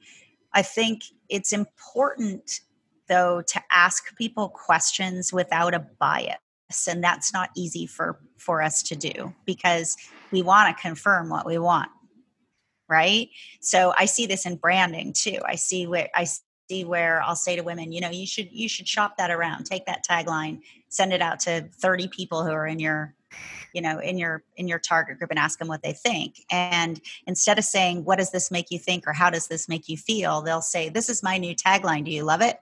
I 0.53 0.63
think 0.63 1.03
it's 1.29 1.53
important 1.53 2.61
though 3.11 3.43
to 3.43 3.61
ask 3.71 4.17
people 4.17 4.49
questions 4.49 5.33
without 5.33 5.75
a 5.75 5.81
bias 5.99 6.39
and 6.89 7.05
that's 7.05 7.33
not 7.33 7.51
easy 7.57 7.87
for 7.87 8.19
for 8.39 8.63
us 8.63 8.83
to 8.85 8.97
do 8.97 9.35
because 9.45 9.97
we 10.31 10.41
want 10.41 10.75
to 10.75 10.83
confirm 10.83 11.29
what 11.29 11.45
we 11.45 11.59
want 11.59 11.91
right? 12.89 13.29
So 13.61 13.93
i 13.99 14.05
see 14.05 14.27
this 14.27 14.47
in 14.47 14.57
branding 14.57 15.13
too. 15.13 15.39
I 15.45 15.57
see 15.57 15.87
where 15.87 16.09
i 16.15 16.27
see 16.69 16.85
where 16.85 17.21
i'll 17.23 17.37
say 17.37 17.57
to 17.57 17.63
women 17.63 17.91
you 17.91 18.01
know 18.01 18.11
you 18.11 18.27
should 18.27 18.49
you 18.53 18.69
should 18.69 18.89
shop 18.89 19.17
that 19.19 19.31
around. 19.31 19.65
Take 19.65 19.87
that 19.87 20.05
tagline 20.09 20.61
send 20.89 21.13
it 21.13 21.23
out 21.23 21.41
to 21.41 21.69
30 21.81 22.09
people 22.09 22.45
who 22.45 22.51
are 22.51 22.67
in 22.67 22.79
your 22.79 23.15
you 23.73 23.81
know 23.81 23.99
in 24.01 24.19
your 24.19 24.43
in 24.57 24.67
your 24.69 24.81
target 24.81 25.19
group 25.19 25.31
and 25.31 25.39
ask 25.39 25.59
them 25.59 25.69
what 25.69 25.83
they 25.83 25.93
think. 25.93 26.37
And 26.51 27.01
instead 27.27 27.59
of 27.59 27.65
saying 27.65 28.05
what 28.05 28.19
does 28.19 28.31
this 28.31 28.51
make 28.51 28.71
you 28.71 28.79
think 28.79 29.07
or 29.07 29.13
how 29.13 29.31
does 29.31 29.49
this 29.49 29.69
make 29.69 29.89
you 29.89 29.97
feel? 29.97 30.43
they'll 30.43 30.63
say 30.63 30.89
this 30.89 31.09
is 31.09 31.23
my 31.23 31.39
new 31.39 31.55
tagline. 31.55 32.05
Do 32.05 32.11
you 32.11 32.25
love 32.25 32.43
it 32.43 32.59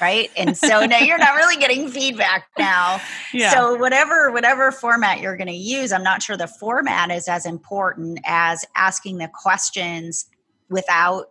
right 0.00 0.30
and 0.36 0.56
so 0.56 0.84
now 0.84 0.98
you're 0.98 1.18
not 1.18 1.34
really 1.34 1.56
getting 1.56 1.88
feedback 1.88 2.48
now 2.58 3.00
yeah. 3.32 3.50
so 3.52 3.74
whatever 3.76 4.30
whatever 4.30 4.70
format 4.70 5.20
you're 5.20 5.36
going 5.36 5.48
to 5.48 5.52
use 5.52 5.92
i'm 5.92 6.02
not 6.02 6.22
sure 6.22 6.36
the 6.36 6.46
format 6.46 7.10
is 7.10 7.28
as 7.28 7.46
important 7.46 8.18
as 8.24 8.64
asking 8.76 9.18
the 9.18 9.28
questions 9.28 10.26
without 10.68 11.26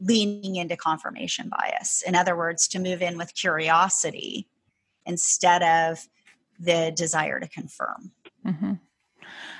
leaning 0.00 0.56
into 0.56 0.76
confirmation 0.76 1.48
bias 1.48 2.02
in 2.06 2.14
other 2.14 2.36
words 2.36 2.66
to 2.66 2.78
move 2.78 3.00
in 3.02 3.16
with 3.16 3.34
curiosity 3.34 4.48
instead 5.06 5.62
of 5.62 6.08
the 6.58 6.92
desire 6.96 7.38
to 7.40 7.48
confirm 7.48 8.10
mm-hmm. 8.44 8.72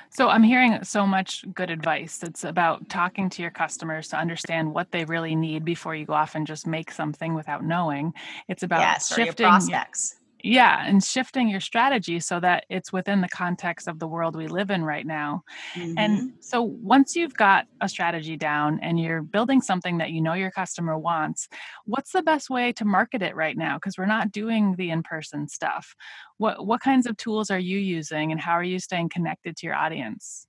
So 0.09 0.29
I'm 0.29 0.43
hearing 0.43 0.83
so 0.83 1.05
much 1.05 1.45
good 1.53 1.69
advice. 1.69 2.23
It's 2.23 2.43
about 2.43 2.87
talking 2.89 3.29
to 3.31 3.41
your 3.41 3.51
customers 3.51 4.07
to 4.09 4.17
understand 4.17 4.73
what 4.73 4.91
they 4.91 5.05
really 5.05 5.35
need 5.35 5.65
before 5.65 5.95
you 5.95 6.05
go 6.05 6.13
off 6.13 6.35
and 6.35 6.47
just 6.47 6.67
make 6.67 6.91
something 6.91 7.33
without 7.33 7.63
knowing. 7.63 8.13
It's 8.47 8.63
about 8.63 8.81
yes, 8.81 9.13
shifting 9.13 9.47
prospects. 9.47 10.15
Yeah, 10.45 10.85
and 10.85 11.03
shifting 11.03 11.49
your 11.49 11.59
strategy 11.59 12.19
so 12.19 12.39
that 12.39 12.65
it's 12.69 12.93
within 12.93 13.21
the 13.21 13.27
context 13.27 13.87
of 13.87 13.97
the 13.97 14.07
world 14.07 14.35
we 14.35 14.47
live 14.47 14.69
in 14.69 14.83
right 14.83 15.05
now. 15.05 15.43
Mm-hmm. 15.73 15.97
And 15.97 16.33
so 16.39 16.61
once 16.61 17.15
you've 17.15 17.33
got 17.33 17.65
a 17.81 17.89
strategy 17.89 18.37
down 18.37 18.79
and 18.83 18.99
you're 18.99 19.23
building 19.23 19.59
something 19.59 19.97
that 19.97 20.11
you 20.11 20.21
know 20.21 20.33
your 20.33 20.51
customer 20.51 20.99
wants, 20.99 21.47
what's 21.85 22.11
the 22.11 22.21
best 22.21 22.51
way 22.51 22.71
to 22.73 22.85
market 22.85 23.23
it 23.23 23.35
right 23.35 23.57
now 23.57 23.77
because 23.77 23.97
we're 23.97 24.05
not 24.05 24.31
doing 24.31 24.75
the 24.75 24.91
in-person 24.91 25.47
stuff. 25.47 25.95
What 26.37 26.63
what 26.63 26.79
kinds 26.79 27.07
of 27.07 27.17
tools 27.17 27.49
are 27.49 27.57
you 27.57 27.79
using 27.79 28.31
and 28.31 28.39
how 28.39 28.51
are 28.51 28.63
you 28.63 28.77
staying 28.77 29.09
connected 29.09 29.57
to 29.57 29.65
your 29.65 29.75
audience? 29.75 30.45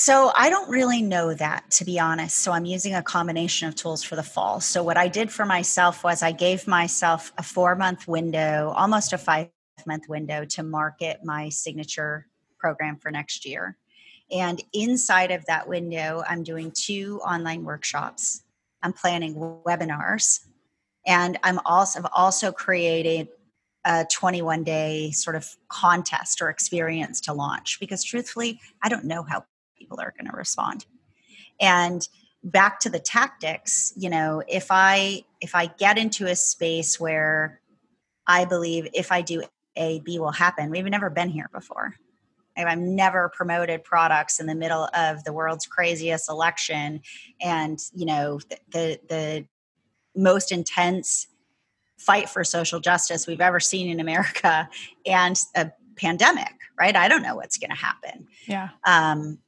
So 0.00 0.30
I 0.36 0.48
don't 0.48 0.70
really 0.70 1.02
know 1.02 1.34
that 1.34 1.72
to 1.72 1.84
be 1.84 1.98
honest. 1.98 2.38
So 2.38 2.52
I'm 2.52 2.64
using 2.64 2.94
a 2.94 3.02
combination 3.02 3.66
of 3.66 3.74
tools 3.74 4.04
for 4.04 4.14
the 4.14 4.22
fall. 4.22 4.60
So 4.60 4.80
what 4.80 4.96
I 4.96 5.08
did 5.08 5.28
for 5.28 5.44
myself 5.44 6.04
was 6.04 6.22
I 6.22 6.30
gave 6.30 6.68
myself 6.68 7.32
a 7.36 7.42
4 7.42 7.74
month 7.74 8.06
window, 8.06 8.72
almost 8.76 9.12
a 9.12 9.18
5 9.18 9.48
month 9.86 10.08
window 10.08 10.44
to 10.44 10.62
market 10.62 11.24
my 11.24 11.48
signature 11.48 12.28
program 12.60 12.96
for 12.96 13.10
next 13.10 13.44
year. 13.44 13.76
And 14.30 14.62
inside 14.72 15.32
of 15.32 15.44
that 15.46 15.68
window, 15.68 16.22
I'm 16.28 16.44
doing 16.44 16.70
two 16.70 17.20
online 17.24 17.64
workshops. 17.64 18.44
I'm 18.84 18.92
planning 18.92 19.34
webinars 19.66 20.46
and 21.08 21.40
I'm 21.42 21.58
also 21.66 21.98
I've 21.98 22.10
also 22.14 22.52
created 22.52 23.30
a 23.84 24.06
21 24.08 24.62
day 24.62 25.10
sort 25.10 25.34
of 25.34 25.44
contest 25.68 26.40
or 26.40 26.50
experience 26.50 27.20
to 27.22 27.32
launch 27.32 27.80
because 27.80 28.04
truthfully, 28.04 28.60
I 28.80 28.88
don't 28.88 29.04
know 29.04 29.24
how 29.24 29.42
people 29.78 30.00
are 30.00 30.14
going 30.18 30.30
to 30.30 30.36
respond. 30.36 30.86
And 31.60 32.06
back 32.44 32.78
to 32.78 32.88
the 32.88 33.00
tactics 33.00 33.92
you 33.96 34.08
know 34.08 34.40
if 34.46 34.68
i 34.70 35.24
if 35.40 35.56
i 35.56 35.66
get 35.66 35.98
into 35.98 36.24
a 36.26 36.36
space 36.36 37.00
where 37.00 37.60
i 38.28 38.44
believe 38.44 38.86
if 38.94 39.10
i 39.10 39.20
do 39.20 39.42
a 39.74 39.98
b 40.00 40.20
will 40.20 40.30
happen 40.30 40.70
we've 40.70 40.84
never 40.84 41.10
been 41.10 41.28
here 41.28 41.50
before. 41.52 41.94
I've 42.56 42.78
never 42.78 43.28
promoted 43.28 43.84
products 43.84 44.40
in 44.40 44.46
the 44.46 44.54
middle 44.54 44.88
of 44.92 45.22
the 45.22 45.32
world's 45.32 45.66
craziest 45.66 46.28
election 46.28 47.02
and 47.40 47.78
you 47.92 48.06
know 48.06 48.38
the 48.50 48.58
the, 48.72 49.00
the 49.08 49.46
most 50.16 50.52
intense 50.52 51.26
fight 51.98 52.28
for 52.28 52.44
social 52.44 52.80
justice 52.80 53.26
we've 53.26 53.40
ever 53.40 53.60
seen 53.60 53.90
in 53.90 53.98
america 54.00 54.68
and 55.06 55.36
a 55.56 55.72
pandemic 55.96 56.54
right? 56.78 56.96
I 56.96 57.08
don't 57.08 57.22
know 57.22 57.36
what's 57.36 57.58
going 57.58 57.70
to 57.70 57.76
happen. 57.76 58.28
Yeah. 58.46 58.70
Um 58.84 59.38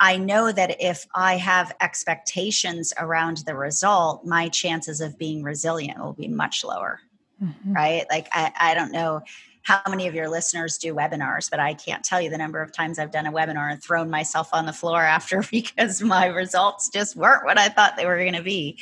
I 0.00 0.16
know 0.16 0.52
that 0.52 0.80
if 0.80 1.06
I 1.14 1.36
have 1.36 1.74
expectations 1.80 2.92
around 2.98 3.38
the 3.38 3.54
result, 3.54 4.24
my 4.24 4.48
chances 4.48 5.00
of 5.00 5.18
being 5.18 5.42
resilient 5.42 5.98
will 5.98 6.12
be 6.12 6.28
much 6.28 6.64
lower. 6.64 7.00
Mm-hmm. 7.42 7.72
Right. 7.72 8.06
Like, 8.10 8.28
I, 8.32 8.52
I 8.58 8.74
don't 8.74 8.92
know 8.92 9.22
how 9.68 9.82
many 9.86 10.06
of 10.06 10.14
your 10.14 10.30
listeners 10.30 10.78
do 10.78 10.94
webinars, 10.94 11.50
but 11.50 11.60
I 11.60 11.74
can't 11.74 12.02
tell 12.02 12.22
you 12.22 12.30
the 12.30 12.38
number 12.38 12.62
of 12.62 12.72
times 12.72 12.98
I've 12.98 13.10
done 13.10 13.26
a 13.26 13.32
webinar 13.32 13.70
and 13.70 13.82
thrown 13.82 14.08
myself 14.08 14.48
on 14.54 14.64
the 14.64 14.72
floor 14.72 15.02
after 15.02 15.42
because 15.50 16.00
my 16.00 16.24
results 16.24 16.88
just 16.88 17.16
weren't 17.16 17.44
what 17.44 17.58
I 17.58 17.68
thought 17.68 17.98
they 17.98 18.06
were 18.06 18.16
going 18.16 18.32
to 18.32 18.42
be. 18.42 18.78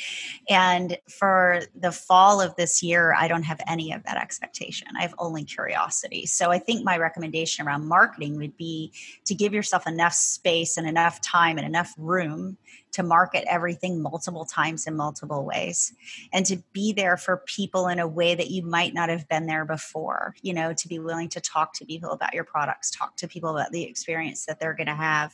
And 0.47 0.97
for 1.09 1.63
the 1.75 1.91
fall 1.91 2.39
of 2.39 2.55
this 2.55 2.81
year, 2.81 3.13
I 3.13 3.27
don't 3.27 3.43
have 3.43 3.59
any 3.67 3.91
of 3.91 4.01
that 4.03 4.15
expectation. 4.15 4.87
I 4.97 5.01
have 5.01 5.13
only 5.19 5.43
curiosity. 5.43 6.25
So 6.25 6.51
I 6.51 6.57
think 6.57 6.85
my 6.85 6.97
recommendation 6.97 7.67
around 7.67 7.85
marketing 7.85 8.37
would 8.37 8.55
be 8.55 8.93
to 9.25 9.35
give 9.35 9.53
yourself 9.53 9.87
enough 9.87 10.13
space 10.13 10.77
and 10.77 10.87
enough 10.87 11.19
time 11.19 11.57
and 11.57 11.67
enough 11.67 11.93
room 11.97 12.55
to 12.91 13.03
market 13.03 13.45
everything 13.49 14.01
multiple 14.01 14.45
times 14.45 14.87
in 14.87 14.95
multiple 14.95 15.45
ways 15.45 15.93
and 16.33 16.45
to 16.45 16.57
be 16.73 16.93
there 16.93 17.17
for 17.17 17.37
people 17.45 17.87
in 17.87 17.99
a 17.99 18.07
way 18.07 18.35
that 18.35 18.49
you 18.49 18.63
might 18.63 18.93
not 18.93 19.09
have 19.09 19.27
been 19.27 19.45
there 19.45 19.65
before 19.65 20.35
you 20.41 20.53
know 20.53 20.73
to 20.73 20.87
be 20.87 20.99
willing 20.99 21.29
to 21.29 21.41
talk 21.41 21.73
to 21.73 21.85
people 21.85 22.11
about 22.11 22.33
your 22.33 22.43
products 22.43 22.89
talk 22.91 23.15
to 23.15 23.27
people 23.27 23.49
about 23.49 23.71
the 23.71 23.83
experience 23.83 24.45
that 24.45 24.59
they're 24.59 24.73
going 24.73 24.87
to 24.87 24.95
have 24.95 25.33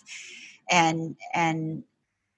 and 0.70 1.16
and 1.34 1.84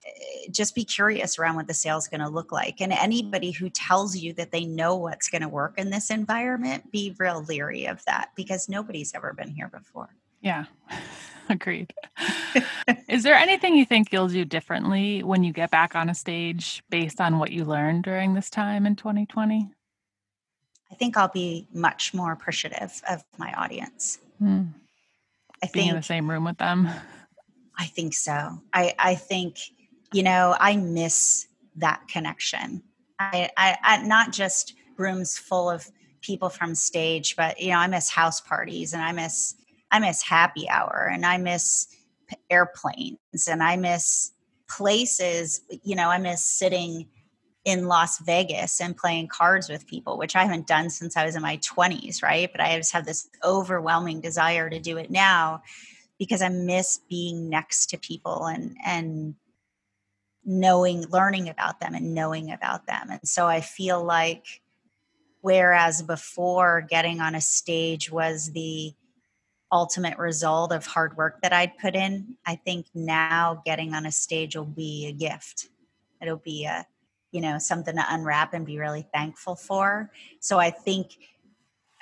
eh, 0.05 0.49
just 0.51 0.75
be 0.75 0.83
curious 0.83 1.37
around 1.37 1.55
what 1.55 1.67
the 1.67 1.73
sale 1.73 1.97
is 1.97 2.07
going 2.07 2.21
to 2.21 2.29
look 2.29 2.51
like. 2.51 2.81
And 2.81 2.91
anybody 2.91 3.51
who 3.51 3.69
tells 3.69 4.15
you 4.15 4.33
that 4.33 4.51
they 4.51 4.65
know 4.65 4.95
what's 4.95 5.29
going 5.29 5.41
to 5.41 5.47
work 5.47 5.77
in 5.77 5.89
this 5.89 6.09
environment 6.09 6.91
be 6.91 7.15
real 7.17 7.43
leery 7.43 7.85
of 7.85 8.03
that 8.05 8.29
because 8.35 8.69
nobody's 8.69 9.13
ever 9.13 9.33
been 9.33 9.49
here 9.49 9.69
before. 9.69 10.09
Yeah 10.41 10.65
Agreed. 11.49 11.93
Is 13.07 13.23
there 13.23 13.35
anything 13.35 13.75
you 13.75 13.85
think 13.85 14.11
you'll 14.11 14.27
do 14.27 14.45
differently 14.45 15.23
when 15.23 15.43
you 15.43 15.53
get 15.53 15.71
back 15.71 15.95
on 15.95 16.09
a 16.09 16.15
stage 16.15 16.83
based 16.89 17.21
on 17.21 17.39
what 17.39 17.51
you 17.51 17.65
learned 17.65 18.03
during 18.03 18.33
this 18.33 18.49
time 18.49 18.85
in 18.85 18.95
2020? 18.95 19.69
I 20.91 20.95
think 20.95 21.17
I'll 21.17 21.27
be 21.27 21.67
much 21.73 22.13
more 22.13 22.31
appreciative 22.31 23.01
of 23.09 23.23
my 23.37 23.53
audience. 23.53 24.19
Hmm. 24.39 24.63
I 25.63 25.69
Being 25.71 25.85
think, 25.85 25.89
in 25.89 25.95
the 25.95 26.03
same 26.03 26.29
room 26.29 26.43
with 26.43 26.57
them. 26.57 26.89
I 27.77 27.85
think 27.85 28.13
so. 28.13 28.61
I, 28.73 28.93
I 28.97 29.15
think, 29.15 29.57
you 30.13 30.23
know, 30.23 30.55
I 30.59 30.75
miss 30.77 31.47
that 31.77 32.07
connection. 32.07 32.83
I, 33.19 33.49
I, 33.57 33.77
I 33.81 34.03
not 34.03 34.31
just 34.31 34.73
rooms 34.97 35.37
full 35.37 35.69
of 35.69 35.89
people 36.21 36.49
from 36.49 36.75
stage, 36.75 37.35
but 37.35 37.59
you 37.59 37.69
know, 37.69 37.77
I 37.77 37.87
miss 37.87 38.09
house 38.09 38.41
parties 38.41 38.93
and 38.93 39.01
I 39.01 39.11
miss 39.11 39.55
I 39.95 39.99
miss 39.99 40.21
happy 40.21 40.67
hour 40.67 41.09
and 41.11 41.25
I 41.25 41.37
miss 41.37 41.87
airplanes 42.49 43.47
and 43.49 43.63
I 43.63 43.77
miss 43.77 44.33
places, 44.67 45.61
you 45.83 45.95
know, 45.95 46.09
I 46.09 46.17
miss 46.17 46.43
sitting 46.43 47.07
in 47.63 47.87
Las 47.87 48.19
Vegas 48.19 48.81
and 48.81 48.97
playing 48.97 49.29
cards 49.29 49.69
with 49.69 49.87
people, 49.87 50.17
which 50.17 50.35
I 50.35 50.43
haven't 50.43 50.67
done 50.67 50.89
since 50.89 51.15
I 51.15 51.25
was 51.25 51.37
in 51.37 51.41
my 51.41 51.57
20s, 51.57 52.21
right? 52.21 52.51
But 52.51 52.59
I 52.59 52.75
just 52.75 52.91
have 52.91 53.05
this 53.05 53.29
overwhelming 53.41 54.19
desire 54.19 54.69
to 54.69 54.79
do 54.79 54.97
it 54.97 55.09
now 55.09 55.61
because 56.19 56.41
I 56.41 56.49
miss 56.49 56.99
being 57.09 57.49
next 57.49 57.85
to 57.91 57.97
people 57.97 58.47
and 58.47 58.75
and 58.85 59.35
knowing 60.43 61.05
learning 61.05 61.47
about 61.47 61.79
them 61.79 61.95
and 61.95 62.13
knowing 62.13 62.51
about 62.51 62.85
them. 62.85 63.09
And 63.09 63.21
so 63.23 63.47
I 63.47 63.61
feel 63.61 64.03
like 64.03 64.61
whereas 65.39 66.01
before 66.01 66.85
getting 66.89 67.21
on 67.21 67.33
a 67.33 67.41
stage 67.41 68.11
was 68.11 68.51
the 68.51 68.93
ultimate 69.71 70.17
result 70.17 70.71
of 70.71 70.85
hard 70.85 71.17
work 71.17 71.41
that 71.41 71.53
I'd 71.53 71.77
put 71.77 71.95
in, 71.95 72.37
I 72.45 72.55
think 72.55 72.87
now 72.93 73.61
getting 73.65 73.93
on 73.93 74.05
a 74.05 74.11
stage 74.11 74.55
will 74.55 74.65
be 74.65 75.07
a 75.07 75.11
gift. 75.11 75.69
It'll 76.21 76.37
be 76.37 76.65
a 76.65 76.85
you 77.31 77.41
know 77.41 77.57
something 77.59 77.95
to 77.95 78.05
unwrap 78.07 78.53
and 78.53 78.65
be 78.65 78.79
really 78.79 79.05
thankful 79.13 79.55
for. 79.55 80.11
So 80.39 80.57
I 80.57 80.69
think 80.69 81.17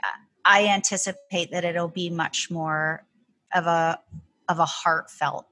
uh, 0.04 0.20
I 0.46 0.68
anticipate 0.68 1.52
that 1.52 1.66
it'll 1.66 1.88
be 1.88 2.10
much 2.10 2.52
more 2.52 3.06
of 3.54 3.66
a 3.66 4.00
of 4.50 4.60
a 4.60 4.66
heartfelt 4.66 5.48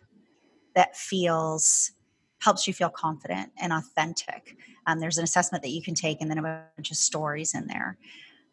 that 0.74 0.96
feels 0.96 1.92
helps 2.40 2.66
you 2.66 2.74
feel 2.74 2.88
confident 2.88 3.52
and 3.60 3.72
authentic. 3.72 4.56
Um, 4.86 4.98
there's 4.98 5.18
an 5.18 5.24
assessment 5.24 5.62
that 5.62 5.70
you 5.70 5.80
can 5.80 5.94
take, 5.94 6.20
and 6.20 6.28
then 6.28 6.38
a 6.38 6.42
bunch 6.76 6.90
of 6.90 6.96
stories 6.96 7.54
in 7.54 7.68
there. 7.68 7.96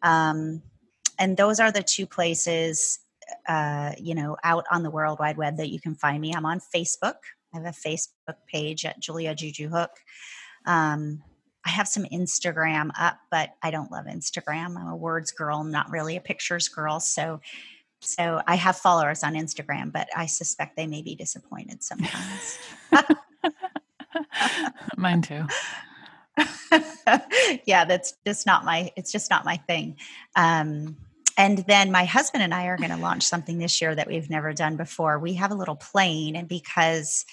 Um, 0.02 0.62
and 1.18 1.36
those 1.36 1.58
are 1.58 1.72
the 1.72 1.82
two 1.82 2.06
places, 2.06 3.00
uh, 3.48 3.92
you 3.98 4.14
know, 4.14 4.36
out 4.44 4.64
on 4.70 4.84
the 4.84 4.90
World 4.90 5.18
Wide 5.18 5.36
Web 5.36 5.56
that 5.56 5.70
you 5.70 5.80
can 5.80 5.96
find 5.96 6.20
me. 6.20 6.32
I'm 6.32 6.46
on 6.46 6.60
Facebook. 6.60 7.16
I 7.52 7.58
have 7.58 7.66
a 7.66 7.70
Facebook 7.70 8.36
page 8.46 8.84
at 8.84 9.00
Julia 9.00 9.34
Juju 9.34 9.68
Hook. 9.68 9.90
Um, 10.66 11.22
I 11.64 11.70
have 11.70 11.88
some 11.88 12.04
Instagram 12.04 12.90
up, 12.98 13.18
but 13.30 13.54
I 13.62 13.70
don't 13.70 13.90
love 13.90 14.06
Instagram. 14.06 14.76
I'm 14.76 14.88
a 14.88 14.96
words 14.96 15.30
girl, 15.30 15.62
not 15.62 15.90
really 15.90 16.16
a 16.16 16.20
pictures 16.20 16.68
girl. 16.68 17.00
So 17.00 17.40
so 18.02 18.40
I 18.46 18.54
have 18.54 18.76
followers 18.76 19.22
on 19.22 19.34
Instagram, 19.34 19.92
but 19.92 20.08
I 20.16 20.24
suspect 20.26 20.76
they 20.76 20.86
may 20.86 21.02
be 21.02 21.14
disappointed 21.14 21.82
sometimes. 21.82 22.58
Mine 24.96 25.20
too. 25.20 25.44
yeah, 27.66 27.84
that's 27.84 28.14
just 28.26 28.46
not 28.46 28.64
my 28.64 28.90
it's 28.96 29.12
just 29.12 29.30
not 29.30 29.44
my 29.44 29.56
thing. 29.56 29.96
Um 30.34 30.96
and 31.36 31.58
then 31.68 31.90
my 31.90 32.04
husband 32.04 32.42
and 32.42 32.52
I 32.52 32.66
are 32.66 32.76
going 32.76 32.90
to 32.90 32.98
launch 32.98 33.22
something 33.22 33.56
this 33.56 33.80
year 33.80 33.94
that 33.94 34.06
we've 34.06 34.28
never 34.28 34.52
done 34.52 34.76
before. 34.76 35.18
We 35.18 35.34
have 35.34 35.50
a 35.50 35.54
little 35.54 35.76
plane 35.76 36.36
and 36.36 36.46
because 36.46 37.24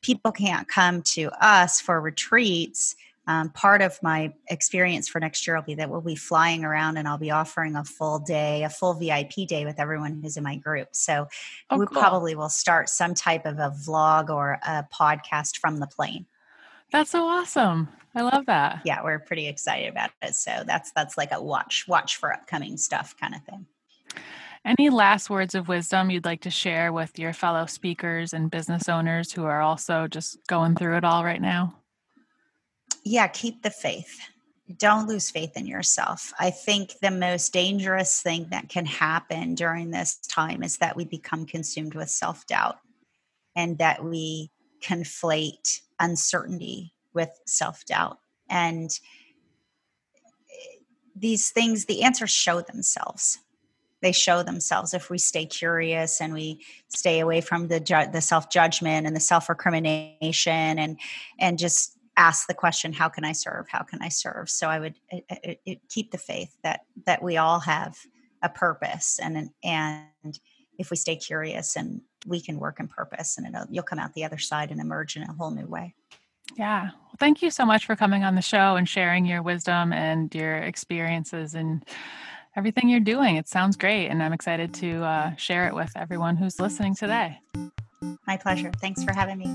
people 0.00 0.32
can't 0.32 0.66
come 0.66 1.02
to 1.02 1.30
us 1.44 1.78
for 1.78 2.00
retreats, 2.00 2.96
um, 3.26 3.50
part 3.50 3.82
of 3.82 4.00
my 4.02 4.32
experience 4.48 5.08
for 5.08 5.20
next 5.20 5.46
year 5.46 5.56
will 5.56 5.62
be 5.62 5.74
that 5.74 5.90
we'll 5.90 6.00
be 6.00 6.14
flying 6.14 6.64
around 6.64 6.96
and 6.96 7.08
I'll 7.08 7.18
be 7.18 7.30
offering 7.30 7.74
a 7.74 7.84
full 7.84 8.20
day, 8.20 8.62
a 8.62 8.68
full 8.68 8.94
VIP 8.94 9.48
day 9.48 9.64
with 9.64 9.80
everyone 9.80 10.20
who's 10.22 10.36
in 10.36 10.44
my 10.44 10.56
group. 10.56 10.88
So 10.92 11.26
oh, 11.70 11.78
we 11.78 11.86
cool. 11.86 12.00
probably 12.00 12.34
will 12.34 12.48
start 12.48 12.88
some 12.88 13.14
type 13.14 13.44
of 13.44 13.58
a 13.58 13.74
vlog 13.86 14.30
or 14.30 14.58
a 14.62 14.84
podcast 14.94 15.58
from 15.58 15.78
the 15.78 15.86
plane. 15.86 16.26
That's 16.92 17.10
so 17.10 17.24
awesome. 17.24 17.88
I 18.14 18.22
love 18.22 18.46
that. 18.46 18.82
Yeah, 18.84 19.02
we're 19.02 19.18
pretty 19.18 19.48
excited 19.48 19.90
about 19.90 20.10
it. 20.22 20.34
So 20.34 20.62
that's 20.64 20.92
that's 20.92 21.18
like 21.18 21.32
a 21.32 21.42
watch 21.42 21.86
watch 21.88 22.16
for 22.16 22.32
upcoming 22.32 22.76
stuff 22.76 23.16
kind 23.20 23.34
of 23.34 23.42
thing. 23.42 23.66
Any 24.64 24.88
last 24.88 25.30
words 25.30 25.54
of 25.54 25.68
wisdom 25.68 26.10
you'd 26.10 26.24
like 26.24 26.40
to 26.42 26.50
share 26.50 26.92
with 26.92 27.18
your 27.18 27.32
fellow 27.32 27.66
speakers 27.66 28.32
and 28.32 28.50
business 28.50 28.88
owners 28.88 29.32
who 29.32 29.44
are 29.44 29.60
also 29.60 30.08
just 30.08 30.38
going 30.48 30.74
through 30.74 30.96
it 30.96 31.04
all 31.04 31.24
right 31.24 31.40
now? 31.40 31.74
Yeah, 33.06 33.28
keep 33.28 33.62
the 33.62 33.70
faith. 33.70 34.18
Don't 34.78 35.06
lose 35.06 35.30
faith 35.30 35.56
in 35.56 35.64
yourself. 35.64 36.32
I 36.40 36.50
think 36.50 36.94
the 37.00 37.12
most 37.12 37.52
dangerous 37.52 38.20
thing 38.20 38.48
that 38.50 38.68
can 38.68 38.84
happen 38.84 39.54
during 39.54 39.92
this 39.92 40.16
time 40.16 40.64
is 40.64 40.78
that 40.78 40.96
we 40.96 41.04
become 41.04 41.46
consumed 41.46 41.94
with 41.94 42.10
self 42.10 42.44
doubt 42.48 42.78
and 43.54 43.78
that 43.78 44.04
we 44.04 44.50
conflate 44.82 45.82
uncertainty 46.00 46.94
with 47.14 47.30
self 47.46 47.84
doubt. 47.84 48.18
And 48.50 48.90
eh, 50.50 50.78
these 51.14 51.50
things, 51.50 51.84
the 51.84 52.02
answers 52.02 52.32
show 52.32 52.60
themselves. 52.60 53.38
They 54.02 54.10
show 54.10 54.42
themselves 54.42 54.94
if 54.94 55.10
we 55.10 55.18
stay 55.18 55.46
curious 55.46 56.20
and 56.20 56.34
we 56.34 56.60
stay 56.88 57.20
away 57.20 57.40
from 57.40 57.68
the 57.68 57.78
ju- 57.78 58.10
the 58.12 58.20
self 58.20 58.50
judgment 58.50 59.06
and 59.06 59.14
the 59.14 59.20
self 59.20 59.48
recrimination 59.48 60.80
and 60.80 60.98
and 61.38 61.56
just 61.56 61.95
ask 62.16 62.46
the 62.46 62.54
question 62.54 62.92
how 62.92 63.08
can 63.08 63.24
i 63.24 63.32
serve? 63.32 63.66
How 63.68 63.82
can 63.82 64.02
i 64.02 64.08
serve? 64.08 64.50
So 64.50 64.68
i 64.68 64.78
would 64.78 64.94
it, 65.10 65.24
it, 65.30 65.60
it 65.66 65.80
keep 65.88 66.10
the 66.10 66.18
faith 66.18 66.56
that 66.62 66.80
that 67.06 67.22
we 67.22 67.36
all 67.36 67.60
have 67.60 67.96
a 68.42 68.48
purpose 68.48 69.18
and 69.22 69.50
and 69.64 70.38
if 70.78 70.90
we 70.90 70.96
stay 70.96 71.16
curious 71.16 71.76
and 71.76 72.00
we 72.26 72.40
can 72.40 72.58
work 72.58 72.80
in 72.80 72.88
purpose 72.88 73.38
and 73.38 73.56
you'll 73.70 73.82
come 73.82 73.98
out 73.98 74.12
the 74.14 74.24
other 74.24 74.38
side 74.38 74.70
and 74.70 74.80
emerge 74.80 75.16
in 75.16 75.22
a 75.22 75.32
whole 75.32 75.50
new 75.50 75.66
way. 75.66 75.94
Yeah. 76.56 76.84
Well, 76.84 77.16
thank 77.18 77.42
you 77.42 77.50
so 77.50 77.64
much 77.64 77.86
for 77.86 77.96
coming 77.96 78.24
on 78.24 78.34
the 78.34 78.42
show 78.42 78.76
and 78.76 78.88
sharing 78.88 79.26
your 79.26 79.42
wisdom 79.42 79.92
and 79.92 80.32
your 80.34 80.56
experiences 80.56 81.54
and 81.54 81.84
everything 82.54 82.88
you're 82.88 83.00
doing. 83.00 83.36
It 83.36 83.48
sounds 83.48 83.76
great 83.76 84.08
and 84.08 84.22
i'm 84.22 84.32
excited 84.32 84.74
to 84.74 85.02
uh, 85.02 85.36
share 85.36 85.66
it 85.66 85.74
with 85.74 85.92
everyone 85.96 86.36
who's 86.36 86.60
listening 86.60 86.94
today. 86.94 87.40
My 88.26 88.36
pleasure. 88.36 88.70
Thanks 88.80 89.02
for 89.02 89.12
having 89.12 89.38
me 89.38 89.54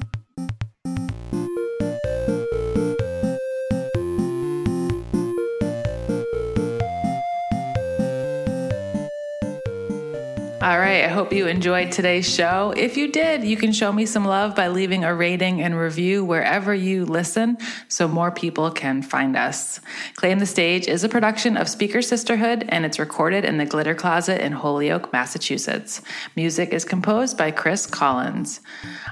All 10.62 10.78
right. 10.78 11.03
I 11.03 11.07
hope 11.07 11.34
you 11.34 11.47
enjoyed 11.47 11.91
today's 11.91 12.32
show. 12.32 12.72
If 12.78 12.95
you 12.95 13.12
did, 13.12 13.43
you 13.43 13.57
can 13.57 13.72
show 13.72 13.91
me 13.91 14.05
some 14.05 14.26
love 14.26 14.55
by 14.55 14.68
leaving 14.68 15.03
a 15.03 15.12
rating 15.12 15.59
and 15.59 15.76
review 15.76 16.24
wherever 16.24 16.72
you 16.72 17.03
listen 17.03 17.57
so 17.88 18.07
more 18.07 18.30
people 18.30 18.70
can 18.70 19.01
find 19.01 19.36
us. 19.36 19.80
Claim 20.18 20.38
the 20.38 20.45
Stage 20.45 20.88
is 20.88 21.03
a 21.03 21.09
production 21.09 21.57
of 21.57 21.68
Speaker 21.68 22.03
Sisterhood 22.03 22.66
and 22.70 22.86
it's 22.86 22.99
recorded 22.99 23.43
in 23.43 23.57
the 23.57 23.66
Glitter 23.66 23.95
Closet 23.95 24.39
in 24.39 24.51
Holyoke, 24.51 25.12
Massachusetts. 25.12 26.03
Music 26.36 26.74
is 26.74 26.86
composed 26.86 27.39
by 27.39 27.49
Chris 27.49 27.88
Collins. 27.88 28.59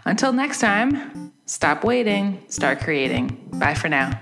Until 0.06 0.32
next 0.32 0.60
time, 0.60 1.34
stop 1.48 1.84
waiting, 1.84 2.44
start 2.48 2.80
creating. 2.80 3.50
Bye 3.54 3.74
for 3.74 3.90
now. 3.90 4.22